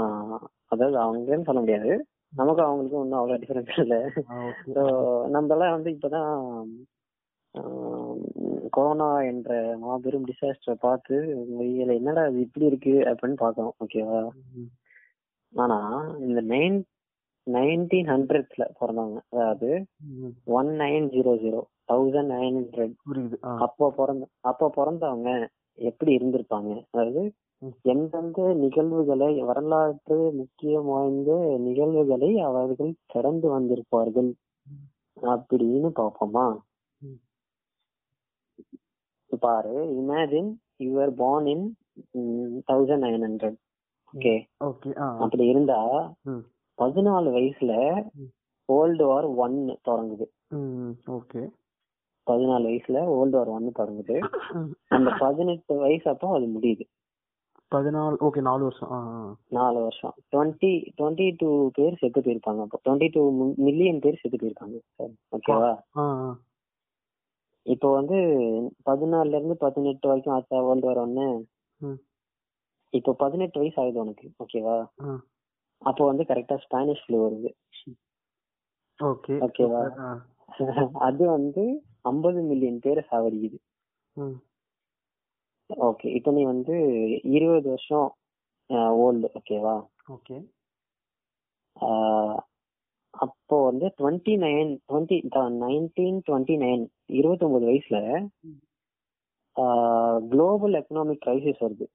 அதாவது 0.73 0.97
அவங்கன்னு 1.03 1.47
சொல்ல 1.49 1.61
முடியாது. 1.63 1.91
நமக்கு 2.33 2.61
அவங்களுக்கும் 2.65 3.03
ஒன்றும் 3.03 3.19
அவ்வளோ 3.19 3.37
டிஃபரன்ஸ் 3.41 3.79
இல்லை. 3.83 3.99
ஸோ 4.75 4.83
நம்மலாம் 5.35 5.75
வந்து 5.75 5.89
இப்பதான் 5.95 6.31
கொரோனா 8.75 9.09
என்ற 9.31 9.51
மாபெரும் 9.81 10.27
டிசாஸ்டரை 10.29 10.75
பார்த்து 10.85 11.15
இதுல 11.33 11.97
என்னடா 11.99 12.23
இது 12.29 12.39
இப்படி 12.45 12.65
இருக்கு 12.69 12.93
அப்படின்னு 13.09 13.37
பார்க்கணும் 13.43 13.75
ஓகேவா 13.83 14.21
ஆனா 15.53 15.77
இந்த 16.27 16.39
நைன் 16.53 16.77
நைன்டீன் 17.47 18.09
ஹண்ட்ரட்ஸ்ல 18.09 18.63
பிறந்தவங்க. 18.79 19.19
அதாவது 19.29 19.69
one 20.57 20.71
nine 20.79 21.07
zero 21.13 21.33
zero 21.41 21.61
thousand 21.87 22.31
nine 22.33 22.57
hundred 22.59 22.93
புரியுது. 23.07 23.37
அப்போ 23.59 23.87
பிறந்த 23.91 24.25
அப்போ 24.41 24.67
பிறந்தவங்க 24.75 25.29
எப்படி 25.79 26.11
இருந்திருப்பாங்க? 26.17 26.71
அதாவது. 26.91 27.23
எந்தெந்த 27.91 28.45
நிகழ்வுகளை 28.61 29.29
வரலாற்று 29.41 30.17
முக்கியம் 30.33 30.85
வாய்ந்த 30.85 31.31
நிகழ்வுகளை 31.59 32.31
அவர்கள் 32.41 32.91
கடந்து 33.05 33.47
வந்திருப்பார்கள் 33.49 34.31
அப்படின்னு 35.17 35.89
பார்ப்போமா? 35.99 36.45
ம். 37.01 37.19
பாரு 39.41 39.75
imagine 39.99 40.51
you're 40.85 41.13
born 41.19 41.45
in 41.53 41.65
thousand 42.67 43.03
nine 43.05 43.25
hundred 43.27 43.59
okay 44.13 44.33
அப்படி 45.21 45.45
இருந்தா. 45.45 45.79
பதினாலு 46.77 47.29
வயசுல. 47.35 47.73
வேர்ல்டு 48.65 49.05
வார் 49.05 49.25
ஒன் 49.25 49.79
தொடங்குது. 49.87 50.25
ம் 50.47 50.93
ஓகே. 51.07 51.41
பதினாலு 52.31 52.65
வயசுல 52.67 52.97
வேர்ல்டு 53.15 53.37
வார் 53.37 53.47
ஒன்னு 53.47 53.71
தொடங்குது. 53.79 54.17
அந்த 54.87 55.11
பதினெட்டு 55.19 55.75
வயசு 55.75 56.09
அப்போ 56.09 56.33
அது 56.33 56.45
முடியுது. 56.45 56.85
பதினாலு 57.75 58.15
ஓகே 58.27 58.41
நாலு 58.41 58.63
வருஷம். 58.63 59.39
நாலு 59.49 59.79
வருஷம். 59.81 60.13
டுவெண்ட்டி 60.31 60.71
டுவெண்ட்டி 60.97 61.33
டூ 61.37 61.69
பேர் 61.73 61.97
செத்து 61.97 62.21
போயிருப்பாங்க 62.21 62.61
அப்போ. 62.65 62.79
டுவெண்ட்டி 62.83 63.07
டூ 63.11 63.53
மில்லியன் 63.57 63.99
பேர் 63.99 64.19
செத்து 64.21 64.37
போயிருக்காங்க 64.37 64.79
ஓகேவா. 65.37 65.73
இப்போ 67.65 67.91
வந்து 67.91 68.15
பதினாலுல 68.85 69.35
இருந்து 69.35 69.57
பதினெட்டு 69.57 70.07
வரைக்கும் 70.07 70.33
ஆச்சா 70.33 70.61
வேர்ல்டு 70.61 70.85
வார் 70.85 70.97
ஒன்னு. 70.97 71.27
இப்போ 72.89 73.13
பதினெட்டு 73.13 73.59
வயசு 73.59 73.81
ஆகுது 73.81 73.99
உனக்கு. 73.99 74.31
ஓகேவா. 74.43 74.77
அப்போ 75.83 76.03
வந்து 76.05 76.23
கரெக்டா 76.23 76.55
ஸ்பானிஷ் 76.65 77.03
ஃப்ளூ 77.03 77.17
வருது. 77.23 77.49
ஓகே 78.99 79.35
ஓகேவா? 79.45 79.81
அது 81.07 81.23
வந்து 81.27 81.63
ஐம்பது 82.01 82.39
மில்லியன் 82.41 82.83
பேரை 82.85 83.03
சாவடிக்குது. 83.11 83.57
ஓகே 85.69 86.07
இப்போ 86.17 86.31
நீ 86.31 86.41
வந்து 86.45 86.75
இருபது 87.35 87.67
வருஷம் 87.69 88.09
ஓல்டு 89.05 89.27
ஓகேவா 89.39 89.75
ஓகே 90.11 90.35
அப்போ 93.13 93.55
வந்து 93.63 93.87
twenty 93.97 94.33
nine 94.43 94.71
twenty 94.89 95.17
nineteen 95.63 96.19
twenty 96.27 96.55
nine 96.57 96.83
இருபத்தொன்பது 97.19 97.65
வயசுல 97.69 97.97
குளோபல் 100.31 100.77
எக்கனாமிக் 100.79 101.23
கிரைசிஸ் 101.25 101.63
வருது. 101.65 101.85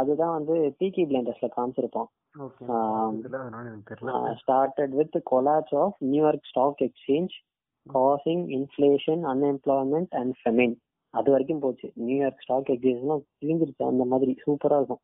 அதுதான் 0.00 0.34
வந்து 0.36 0.54
பீக்கி 0.78 1.02
பிளைண்டர்ஸ்ல 1.08 1.48
காமிச்சிருப்போம். 1.56 2.08
Started 4.40 4.94
with 5.00 5.18
collapse 5.30 5.76
of 5.82 5.96
New York 6.12 6.48
stock 6.50 6.82
exchange 6.86 7.34
causing 7.86 8.44
inflation 8.56 9.22
unemployment 9.32 10.12
and 10.20 10.34
famine 10.40 10.76
அது 11.14 11.28
வரைக்கும் 11.32 11.62
போச்சு. 11.64 11.88
நியூயார்க் 12.06 12.42
ஸ்டாக் 12.44 12.72
எக்ஸ்சேஞ்ச்லாம் 12.74 13.22
பிரிஞ்சிருச்சு. 13.42 13.82
அந்த 13.90 14.04
மாதிரி 14.12 14.32
சூப்பரா 14.44 14.78
இருக்கும். 14.80 15.02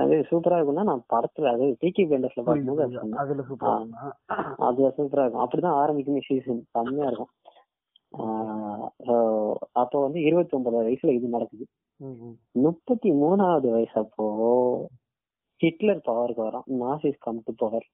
அது 0.00 0.14
சூப்பரா 0.30 0.56
இருக்கும்னா 0.58 0.84
நான் 0.90 1.04
படத்துல 1.12 1.52
அது 1.54 1.66
பீக்கி 1.82 2.02
பிளைண்டர்ஸ்ல 2.08 2.42
பார்க்கும்போது. 2.48 2.82
அதுல 4.68 4.88
சூப்பரா 4.98 5.22
இருக்கும்? 5.24 5.44
அப்படிதான் 5.44 5.78
ஆரம்பிக்குமே 5.82 6.22
சீசன் 6.28 6.60
செம்மையா 6.74 7.08
இருக்கும். 7.10 7.32
அப்போ 9.80 9.96
வந்து 10.00 10.18
இருபத்தி 10.20 10.54
ஒன்பது 10.56 10.76
வயசுல 10.82 11.14
இது 11.14 11.28
நடக்குது. 11.28 11.64
முப்பத்தி 12.64 13.10
மூணாவது 13.12 13.68
வயசு 13.70 13.96
அப்போ 14.00 14.26
ஹிட்லர் 15.60 16.06
பவருக்கு 16.06 16.42
வரும் 16.42 16.68
நாசிஸ் 16.82 17.18
கம் 17.18 17.42
டு 17.44 17.52
பவர் 17.54 17.86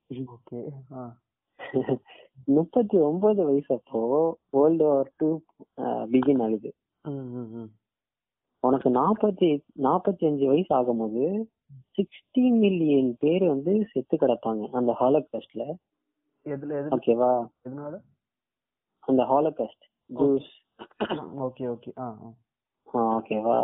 முப்பத்தி 2.48 2.96
ஒன்பது 3.00 3.40
வயசு 3.44 3.70
அப்போ 3.74 4.00
வேர்ல்டு 4.50 4.84
வார் 4.84 5.10
டூ 5.16 5.28
பிகின் 6.12 6.42
ஆகுது. 6.46 6.70
உனக்கு 8.62 8.88
நாற்பத்தி 8.90 9.48
நாற்பத்தி 9.86 10.24
அஞ்சு 10.26 10.46
வயசு 10.46 10.72
ஆகும்போது 10.74 11.24
சிக்ஸ்டி 11.98 12.44
மில்லியன் 12.62 13.10
பேர் 13.18 13.44
வந்து 13.46 13.72
செத்து 13.92 14.16
கிடப்பாங்க 14.16 14.64
அந்த 14.70 14.92
ஹாலோகாஸ்ட்ல 15.00 15.64
ஓகேவா 16.96 17.30
அந்த 19.08 19.22
ஹாலோகாஸ்ட் 19.24 19.86
ஜூஸ் 20.14 20.50
ஓகே 21.46 21.64
ஓகே 21.74 21.90
ஆ. 21.98 22.06
ஓகேவா 22.94 23.58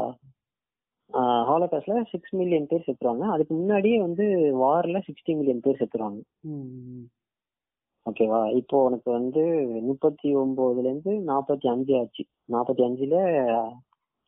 ஹாலோகாஸ்ட்ல 1.48 2.04
சிக்ஸ் 2.11 2.35
மில்லியன் 2.35 2.66
பேர் 2.66 2.85
செத்துருவாங்க. 2.87 3.24
அதுக்கு 3.35 3.54
முன்னாடியே 3.54 4.00
வந்து 4.00 4.24
வார்ல 4.62 5.00
சிக்ஸ்டி 5.09 5.33
மில்லியன் 5.38 5.61
பேர் 5.61 5.80
செத்துருவாங்க. 5.80 6.20
ஓகேவா 8.07 8.54
இப்போ 8.57 8.85
உனக்கு 8.85 9.11
வந்து 9.11 9.42
முப்பத்தி 9.83 10.37
ஒன்பதுல 10.37 10.78
இருந்து 10.78 11.12
நாற்பத்தி 11.33 11.66
அஞ்சு 11.68 11.98
ஆச்சு. 11.98 12.24
நாற்பத்தி 12.52 12.83
அஞ்சுல 12.88 13.16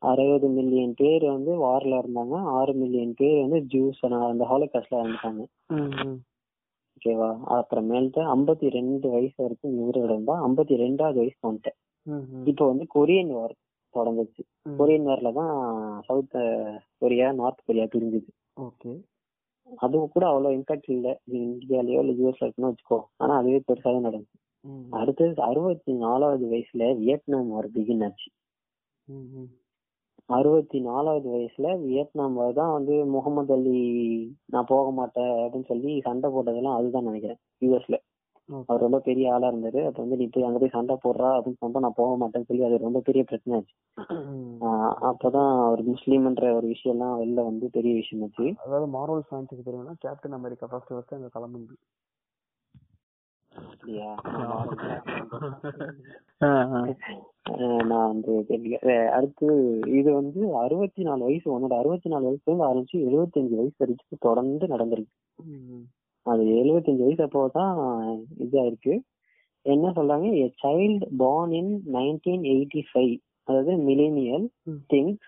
அறுபது 0.03 0.49
மில்லியன் 0.49 0.95
பேர் 0.97 1.25
வந்து 1.31 1.53
வார்ல 1.65 1.95
இருந்தாங்க. 2.03 2.37
ஆறு 2.59 2.73
மில்லியன் 2.75 3.15
பேர் 3.17 3.49
வந்து 3.49 3.61
ஜூஸ் 3.75 4.01
அந்த 4.31 4.45
ஹாலோகாஸ்ட்ல 4.53 5.01
இறந்துட்டாங்க. 5.03 5.43
ஓகேவா 6.97 7.31
அப்புறமேல்ட்டு 7.57 8.21
ஐம்பத்தி 8.35 8.69
ரெண்டு 8.71 9.11
வயசு 9.11 9.35
வரைக்கும் 9.37 9.93
இருந்தா 10.05 10.49
ஐம்பத்தி 10.49 10.77
ரெண்டாவது 10.85 11.19
வயசு 11.23 11.41
வந்துட்டேன். 11.49 11.79
இப்போ 12.45 12.67
வந்து 12.67 12.87
கொரியன் 12.95 13.33
வார் 13.33 13.55
தொடங்குச்சு. 13.95 14.43
கொரியன் 14.79 15.07
வார்ல 15.07 15.33
தான் 15.33 15.55
சவுத் 16.03 16.37
கொரியா 16.99 17.33
நார்த் 17.33 17.67
கொரியா 17.67 17.85
பிரிஞ்சுது. 17.85 18.31
ஓகே. 18.61 19.03
அதுவும் 19.79 20.09
கூட 20.09 20.27
அவ்வளவு 20.27 20.57
இம்பாக்ட் 20.57 20.91
இல்ல. 20.91 21.21
இந்தியாலயோ 21.33 22.01
இல்ல 22.05 22.13
யூஎஸ்ல 22.13 22.47
இருக்குன்னு 22.47 22.73
வச்சுக்கோ. 22.73 23.03
ஆனா 23.17 23.37
அதுவே 23.37 23.63
பெருசா 23.69 23.83
தான் 23.83 24.05
நடந்துச்சு. 24.05 24.39
அடுத்தது 24.91 25.43
அறுபத்தி 25.43 25.93
நாலாவது 25.93 26.47
வயசுல 26.47 26.97
வியட்நாம் 26.99 27.49
வார் 27.49 27.71
பிகின் 27.71 28.05
ஆச்சு. 28.05 28.29
அறுபத்தி 30.29 30.81
நாலாவது 30.81 31.29
வயசுல 31.31 31.81
வியட்நாம் 31.81 32.33
வார் 32.33 32.53
தான் 32.53 32.73
வந்து 32.73 33.05
முகமது 33.05 33.55
அலி 33.55 33.75
நான் 34.47 34.65
போக 34.69 34.91
மாட்டேன் 34.91 35.33
அப்படின்னு 35.43 35.65
சொல்லி 35.65 36.01
சண்டை 36.01 36.31
போட்டதெல்லாம் 36.31 36.79
அதுதான் 36.79 37.05
நினைக்கிறேன். 37.05 37.39
யூஎஸ்ல. 37.61 37.99
அவர் 38.49 38.83
ரொம்ப 38.85 38.99
பெரிய 39.07 39.33
ஆளா 39.35 39.49
இருந்தாரு. 39.53 39.81
அப்ப 39.89 39.99
வந்து 40.03 40.19
நீ 40.21 40.27
போய் 40.35 40.47
அங்க 40.49 40.59
போய் 40.63 40.75
சண்டை 40.77 40.95
போடுறா. 41.05 41.31
அப்படின்னு 41.37 41.63
சொன்னா 41.63 41.83
நான் 41.85 41.99
போக 42.01 42.13
மாட்டேன்னு 42.21 42.49
சொல்லி 42.51 42.67
அது 42.69 42.77
ரொம்ப 42.87 43.01
பெரிய 43.09 43.23
பிரச்சனை 43.31 43.57
ஆச்சு. 43.59 43.75
அப்பதான் 45.11 45.51
அவர் 45.67 45.83
முஸ்லீம்ன்ற 45.93 46.53
ஒரு 46.59 46.69
விஷயம்லாம் 46.75 47.19
வெளில 47.23 47.45
வந்து 47.51 47.69
பெரிய 47.77 47.95
விஷயம் 48.01 48.25
ஆச்சு. 48.27 48.47
அதாவது 48.65 48.89
மார்வல் 48.97 49.27
ஃபேன்ஸுக்கு 49.29 49.69
தெரியும்னா 49.69 49.97
கேப்டன் 50.07 50.39
அமெரிக்கா 50.41 50.69
ஃபர்ஸ்ட் 50.73 50.95
ஃபர்ஸ்ட் 50.95 51.17
அங்க 51.19 51.31
கிளம்புது 51.37 51.77
நான் 57.91 58.11
வந்து 58.13 58.33
அடுத்து 59.17 59.47
இது 59.99 60.09
வந்து 60.19 60.41
அறுபத்தி 60.63 61.03
நாலு 61.09 61.23
வயசு 61.29 61.47
உன்னோட 61.55 61.75
அறுபத்தி 61.79 62.09
நாலு 62.13 62.25
வயசுல 62.29 62.49
இருந்து 62.49 62.69
ஆரம்பிச்சு 62.69 62.97
எழுபத்தஞ்சு 63.09 63.55
வயசு 63.61 63.77
வரைக்கும் 63.83 64.25
தொடர்ந்து 64.27 64.67
நடந்திருக்கு. 64.75 65.15
அது 66.27 66.43
எழுபத்தஞ்சு 66.61 67.05
வயசு 67.05 67.23
அப்போ 67.23 67.43
தான் 67.53 67.77
இதாயிருக்கு 68.45 68.95
என்ன 69.67 69.87
சொல்றாங்க 69.91 70.27
a 70.41 70.49
child 70.63 71.01
born 71.17 71.53
in 71.53 71.69
1985 71.93 73.07
அதாவது 73.49 73.73
millennial 73.89 74.43
ம். 74.67 74.81
thinks 74.93 75.25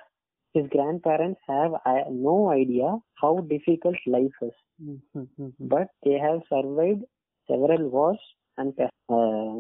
his 0.55 0.67
grandparents 0.69 1.41
have 1.47 1.73
uh, 1.85 2.05
no 2.21 2.37
idea 2.53 2.89
how 3.15 3.33
difficult 3.53 4.01
life 4.09 4.39
is 4.43 4.57
ம், 4.85 5.01
ம், 5.15 5.29
ம், 5.39 5.53
ம். 5.57 5.69
but 5.69 5.89
they 6.03 6.17
have 6.19 6.39
survived 6.49 7.03
several 7.49 7.83
wars 7.89 8.23
and 8.59 8.71
pe- 8.77 8.93
ஆஹ் 9.13 9.59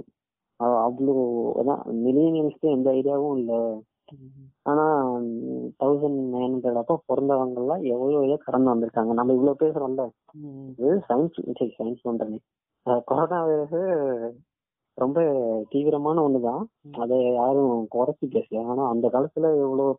அஹ் 0.60 0.80
அவ்வளோ 0.86 1.14
அதான் 1.60 1.82
மில்லியனியல்ஸ்க்கு 2.04 2.68
எந்த 2.70 2.90
ஐடியாவும் 2.92 3.36
இல்ல 3.38 3.52
ஆனா 4.62 4.84
தௌசண்ட் 5.80 6.18
நைன் 6.32 6.52
ஹண்ட்ரட் 6.54 6.80
அப்போ 6.82 6.94
பிறந்தவங்க 7.10 7.60
எல்லாம் 7.62 7.82
எவ்வளவு 7.92 8.24
இதை 8.26 8.36
கடந்து 8.44 8.72
வந்திருக்காங்க? 8.72 9.12
நம்ம 9.18 9.34
இவ்வளவு 9.38 9.60
பேசுறோம்ல. 9.62 10.04
இது 10.80 10.92
சயின்ஸ் 11.08 11.38
சரி 11.58 11.72
சயின்ஸ் 11.78 12.06
பண்றேன். 12.08 12.42
கொரோனா 13.10 13.38
வைரஸ் 13.44 13.78
ரொம்ப 14.98 15.18
தீவிரமான 15.68 16.22
ஒண்ணுதான். 16.28 16.62
அதை 17.02 17.18
யாரும் 17.32 17.88
குறைச்சி 17.94 18.26
பேசல. 18.36 18.62
ஆனா 18.64 18.84
அந்த 18.88 19.06
காலத்துல 19.14 19.50
எவ்வளவு 19.64 19.90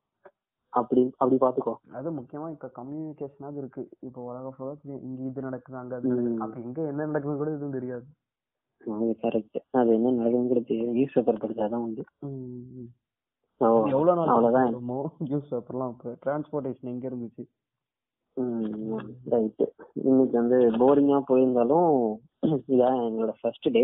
அப்படி 0.73 1.01
அப்படி 1.17 1.37
பாத்துக்கோ 1.43 1.73
அது 1.99 2.09
முக்கியமா 2.11 2.47
இப்ப 2.55 2.67
கம்யூனிகேஷனாவது 2.75 3.57
இருக்கு. 3.57 3.83
இப்போ 3.99 4.19
உலக 4.21 4.51
ஃபுல்லா 4.55 4.73
இங்க 5.07 5.21
இது 5.29 5.41
நடக்குது 5.41 5.77
அங்க 5.77 5.95
அது. 5.95 6.07
நடக்குது. 6.07 6.41
அப்ப 6.45 6.59
எங்க 6.59 6.81
என்ன 6.91 7.07
நடக்குதுன்னு 7.07 7.41
கூட 7.43 7.51
எதுவும் 7.51 7.77
தெரியாது. 7.77 8.05
கரெக்ட் 9.23 9.57
அது 9.79 9.89
என்ன 9.93 10.27
தெரியும் 10.49 10.91
நியூஸ் 10.97 11.15
பேப்பர் 11.15 11.41
படிச்சாதான் 11.41 11.85
உண்டு. 11.87 12.03
எவ்வளவு 14.09 14.27
நாள் 14.27 14.35
அவ்வளவுதான். 14.35 14.67
வருமோ 14.69 14.99
நியூஸ் 15.27 15.49
பேப்பர்லாம் 15.51 15.91
இப்ப 15.93 16.13
டிரான்ஸ்போர்டேஷன் 16.23 16.91
எங்க 16.93 17.05
இருந்துச்சு. 17.09 17.43
ரைட் 19.33 19.63
இன்னைக்கு 20.01 20.35
வந்து 20.41 20.57
போரிங்கா 20.81 21.17
போயிருந்தாலும் 21.29 21.89
இதான் 22.73 22.99
எங்களோட 23.07 23.33
ஃபர்ஸ்ட் 23.39 23.67
டே 23.77 23.83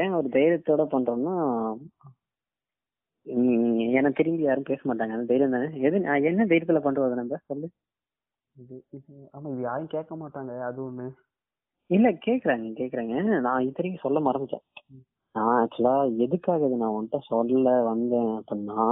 ஏன் 0.00 0.16
ஒரு 0.18 0.28
தைரியத்தோட 0.34 0.82
பண்றோம்னா 0.92 1.34
எனக்கு 3.96 4.18
திரும்பி 4.18 4.46
யாரும் 4.46 4.68
பேச 4.68 4.80
மாட்டாங்க. 4.88 5.14
அந்த 5.16 5.26
தைரியம் 5.30 5.54
தானே? 5.56 5.68
எது 5.86 5.96
என்ன 6.30 6.46
தைரியத்துல 6.50 6.80
பண்றது 6.86 7.20
நம்ம? 7.20 7.38
சொல்லு. 7.50 7.66
இது 8.56 8.76
ஆமா 9.34 9.46
இது 9.52 9.60
யாரும் 9.68 9.92
கேட்க 9.94 10.14
மாட்டாங்க. 10.16 10.52
அது 10.68 10.80
ஒண்ணு. 10.88 11.06
இல்ல 11.90 12.08
கேக்குறாங்க 12.26 12.68
கேக்குறாங்க. 12.80 13.14
நான் 13.46 13.64
இது 13.66 13.78
வரைக்கும் 13.78 14.04
சொல்ல 14.06 14.20
மறந்துட்டேன். 14.28 14.64
நான் 15.34 15.58
ஆக்சுவலா 15.60 15.94
எதுக்காக 16.16 16.66
இது 16.66 16.76
நான் 16.76 16.94
உன்கிட்ட 16.96 17.18
சொல்ல 17.28 17.68
வந்தேன் 17.82 18.32
அப்படின்னா 18.38 18.82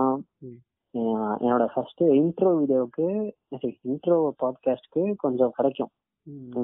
என்னோட 1.40 1.64
ஃபர்ஸ்ட் 1.74 2.02
இன்ட்ரோ 2.20 2.50
வீடியோவுக்கு 2.60 3.06
இன்ட்ரோ 3.90 4.18
பாட்காஸ்ட்க்கு 4.42 5.02
கொஞ்சம் 5.16 5.52
கிடைக்கும். 5.56 5.90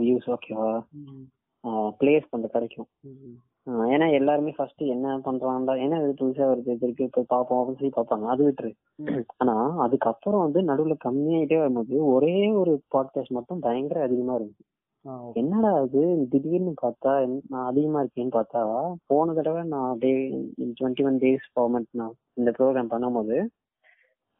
வியூஸ் 0.01 0.29
ஓகேவா. 0.35 0.71
பிளேஸ் 2.01 2.31
கொஞ்சம் 2.31 2.55
கிடைக்கும் 2.55 2.89
ஏன்னா 3.95 4.07
எல்லாருமே 4.13 4.51
ஃபர்ஸ்ட் 4.57 4.83
என்ன 4.95 5.15
பண்றான்டா 5.19 5.75
என்ன 5.85 6.01
இது 6.03 6.13
புதுசா 6.19 6.45
வருது 6.51 6.75
இருக்கு 6.81 7.09
போய் 7.13 7.31
பார்ப்போம் 7.35 7.61
அப்படின்னு 7.61 7.81
சொல்லி 7.81 7.97
பார்ப்பாங்க 7.97 8.27
அது 8.35 8.43
விட்டுரு. 8.49 8.71
ஆனா 9.37 9.55
அதுக்கப்புறம் 9.85 10.45
வந்து 10.47 10.61
நடுவுல 10.63 10.97
கம்மியாயிட்டே 11.07 11.59
வரும்போது 11.59 11.97
ஒரே 12.07 12.37
ஒரு 12.53 12.75
பாட்காஸ்ட் 12.97 13.37
மட்டும் 13.39 13.61
பயங்கர 13.61 14.03
அதிகமா 14.03 14.35
ஓகே. 14.35 14.63
என்னடா 15.33 15.71
அது 15.77 16.01
திடீர்னு 16.31 16.73
பார்த்தா 16.83 17.11
அதிகமா 17.67 18.03
இருக்கேன்னு 18.03 18.37
பார்த்தா 18.37 18.63
போன 19.07 19.35
தடவை 19.35 19.63
நான் 19.65 19.99
day 19.99 20.11
twenty 20.81 21.05
one 21.05 21.19
days 21.19 21.47
format 21.55 21.89
நான் 21.93 22.15
இந்த 22.35 22.51
ப்ரோக்ராம் 22.51 22.93
பண்ணும்போது 22.95 23.37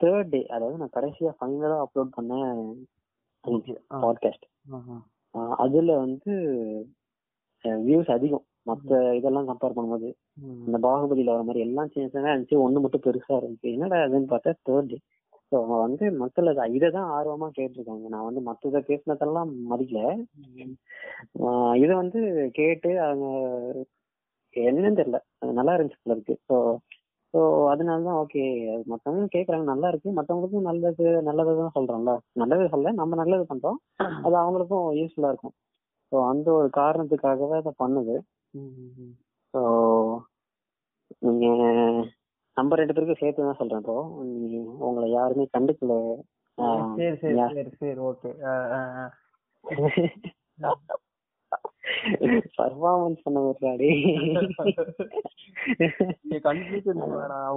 தேர்ட் 0.01 0.29
டே 0.29 0.47
அதாவது 0.47 0.77
நான் 0.77 0.97
கடைசியா 0.97 1.31
ஃபைனலா 1.39 1.79
அப்லோட் 1.85 2.11
பண்ண 2.11 2.33
பாட்காஸ்ட். 4.05 4.47
அதுல 5.65 5.97
வந்து 5.97 6.33
வியூஸ் 7.85 8.11
அதிகம். 8.11 8.45
மத்த 8.67 9.15
இதெல்லாம் 9.15 9.49
கம்பேர் 9.49 9.77
பண்ணும்போது. 9.77 10.09
இந்த 10.67 10.79
பாகுபலியில 10.79 11.35
வர 11.35 11.43
மாதிரி 11.43 11.65
எல்லாம் 11.67 11.91
சின்னதா 11.95 12.33
இருந்துச்சு. 12.33 12.57
ஒண்ணு 12.65 12.81
மட்டும் 12.81 13.05
பெருசா 13.07 13.35
இருந்துச்சு. 13.41 13.69
என்னடா 13.77 13.99
அதுன்னு 14.07 14.33
பார்த்தா 14.33 14.53
தேர்ட் 14.69 14.91
டே 14.93 14.99
ஸோ 15.53 15.57
வந்து 15.79 16.05
மக்கள் 16.21 16.51
அதை 16.53 16.65
இதை 16.75 16.89
தான் 16.91 17.11
ஆர்வமா 17.11 17.49
கேட்டிருக்காங்க. 17.59 18.07
நான் 18.09 18.25
வந்து 18.25 18.41
மத்தத 18.41 18.81
பேசினதெல்லாம் 18.89 19.51
மதிக்கல. 19.71 20.01
ம். 20.63 20.75
ஆஹ் 21.43 21.75
இதை 21.75 21.95
வந்து 21.95 22.21
கேட்டு 22.53 22.91
அவங்க 23.01 23.27
என்னன்னு 24.57 24.99
தெரியல. 25.01 25.19
நல்லா 25.53 25.75
இருந்துச்சு 25.75 26.03
போல 26.03 26.17
இருக்கு. 26.17 26.37
ஸோ 26.49 26.57
ஸோ 27.35 27.41
அதனால 27.69 28.05
தான் 28.05 28.19
ஓகே 28.21 28.43
மற்றவங்க 28.87 29.27
கேட்குறாங்க 29.33 29.65
நல்லா 29.65 29.89
இருக்கு. 29.89 30.09
மற்றவங்களுக்கும் 30.11 30.69
நல்லது 30.71 31.07
நல்லதை 31.23 31.53
தான் 31.57 31.75
சொல்றோம்ல 31.75 32.13
நல்லது 32.35 32.67
சொல்ல 32.69 32.93
நம்ம 32.93 33.17
நல்லது 33.17 33.45
பண்றோம். 33.45 33.79
அது 34.25 34.37
அவங்களுக்கும் 34.37 34.87
யூஸ்ஃபுல்லா 34.97 35.33
இருக்கும். 35.33 35.55
ஸோ 36.13 36.17
அந்த 36.29 36.49
ஒரு 36.53 36.69
காரணத்துக்காகவே 36.77 37.57
அதை 37.57 37.73
பண்ணுது. 37.79 38.15
ஸோ 39.55 39.61
நீங்க 41.19 41.47
நம்ம 42.57 42.77
ரெண்டு 42.81 42.95
பேருக்கும் 42.95 43.23
சேர்த்து 43.23 43.47
தான் 43.47 43.59
சொல்றேன் 43.61 43.87
நீ 44.45 44.59
உங்களை 44.89 45.09
யாருமே 45.19 45.45
கண்டுக்கல. 45.57 45.95
சரி 46.99 47.17
சரி 47.23 47.37
சரி 47.57 47.73
சரி 47.81 48.01
ஓகே. 48.11 48.31
பர்ஃபார்மன்ஸ் 52.59 53.25
பண்ண 53.25 53.39
விடுறாடி 53.47 53.91
கன்ஃபியூஷன் 56.47 57.03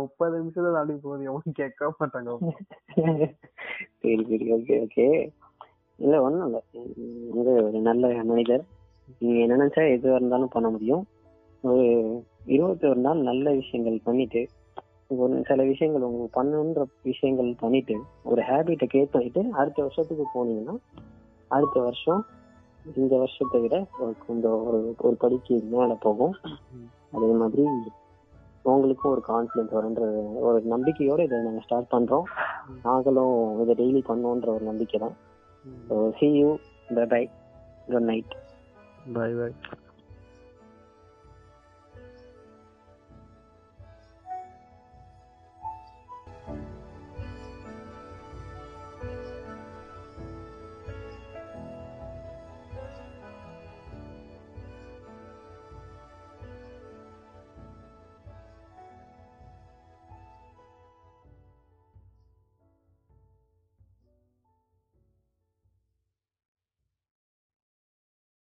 முப்பது 0.01 0.33
நிமிஷத்துல 0.39 0.73
தாண்டி 0.77 0.95
போகுது. 1.05 1.27
எவனும் 1.29 1.57
கேட்க 1.61 1.91
மாட்டாங்க. 1.99 2.29
சரி 4.01 4.23
சரி 4.31 4.47
ஓகே 4.57 4.75
ஓகே. 4.85 5.07
இல்ல 5.99 6.15
ஒண்ணும் 6.25 6.45
இல்ல. 6.47 6.59
வந்து 7.35 7.53
ஒரு 7.67 7.79
நல்ல 7.89 8.11
மனிதர். 8.31 8.63
நீங்க 9.21 9.39
நினைச்சா 9.53 9.83
எதுவா 9.95 10.17
இருந்தாலும் 10.19 10.53
பண்ண 10.55 10.67
முடியும். 10.75 11.03
ஒரு 11.63 11.85
இருபத்தி 12.55 12.85
ஒரு 12.87 13.01
நாள் 13.05 13.27
நல்ல 13.29 13.45
விஷயங்கள் 13.61 14.05
பண்ணிட்டு 14.07 14.41
ஒரு 15.11 15.35
சில 15.47 15.61
விஷயங்கள் 15.63 16.05
உங்களுக்கு 16.07 16.37
பண்ணணுன்ற 16.39 16.81
விஷயங்கள் 17.09 17.49
பண்ணிட்டு 17.61 17.95
ஒரு 18.31 18.41
ஹேபிட்டை 18.49 18.87
கேட் 18.95 19.13
பண்ணிட்டு 19.13 19.41
அடுத்த 19.61 19.79
வருஷத்துக்கு 19.85 20.25
போனீங்கன்னா 20.35 20.75
அடுத்த 21.47 21.77
வருஷம் 21.79 22.21
இந்த 22.95 23.13
வருஷத்தை 23.17 23.59
விட 23.61 23.75
கொஞ்சம் 24.27 24.59
ஒரு 24.67 24.79
ஒரு 25.07 25.15
படிக்கு 25.23 25.55
மேல 25.71 25.93
போகும். 26.05 26.35
அதே 27.15 27.31
மாதிரி 27.41 27.63
உங்களுக்கும் 28.71 29.11
ஒரு 29.15 29.21
கான்ஃபிடன்ஸ் 29.27 29.75
வரும்ன்ற 29.77 30.05
ஒரு 30.47 30.59
நம்பிக்கையோட 30.73 31.19
இதை 31.27 31.39
நாங்க 31.45 31.63
ஸ்டார்ட் 31.65 31.91
பண்றோம். 31.95 32.25
நாங்களும் 32.87 33.35
இதை 33.63 33.75
டெய்லி 33.81 34.01
பண்ணோன்ற 34.09 34.49
ஒரு 34.57 34.65
நம்பிக்கை 34.71 34.99
தான் 35.05 35.15
see 36.19 36.29
you 36.39 36.49
bye 36.97 37.05
bye 37.13 37.23
good 37.91 38.09
night 38.11 38.33
bye 39.13 39.37
bye 39.39 39.55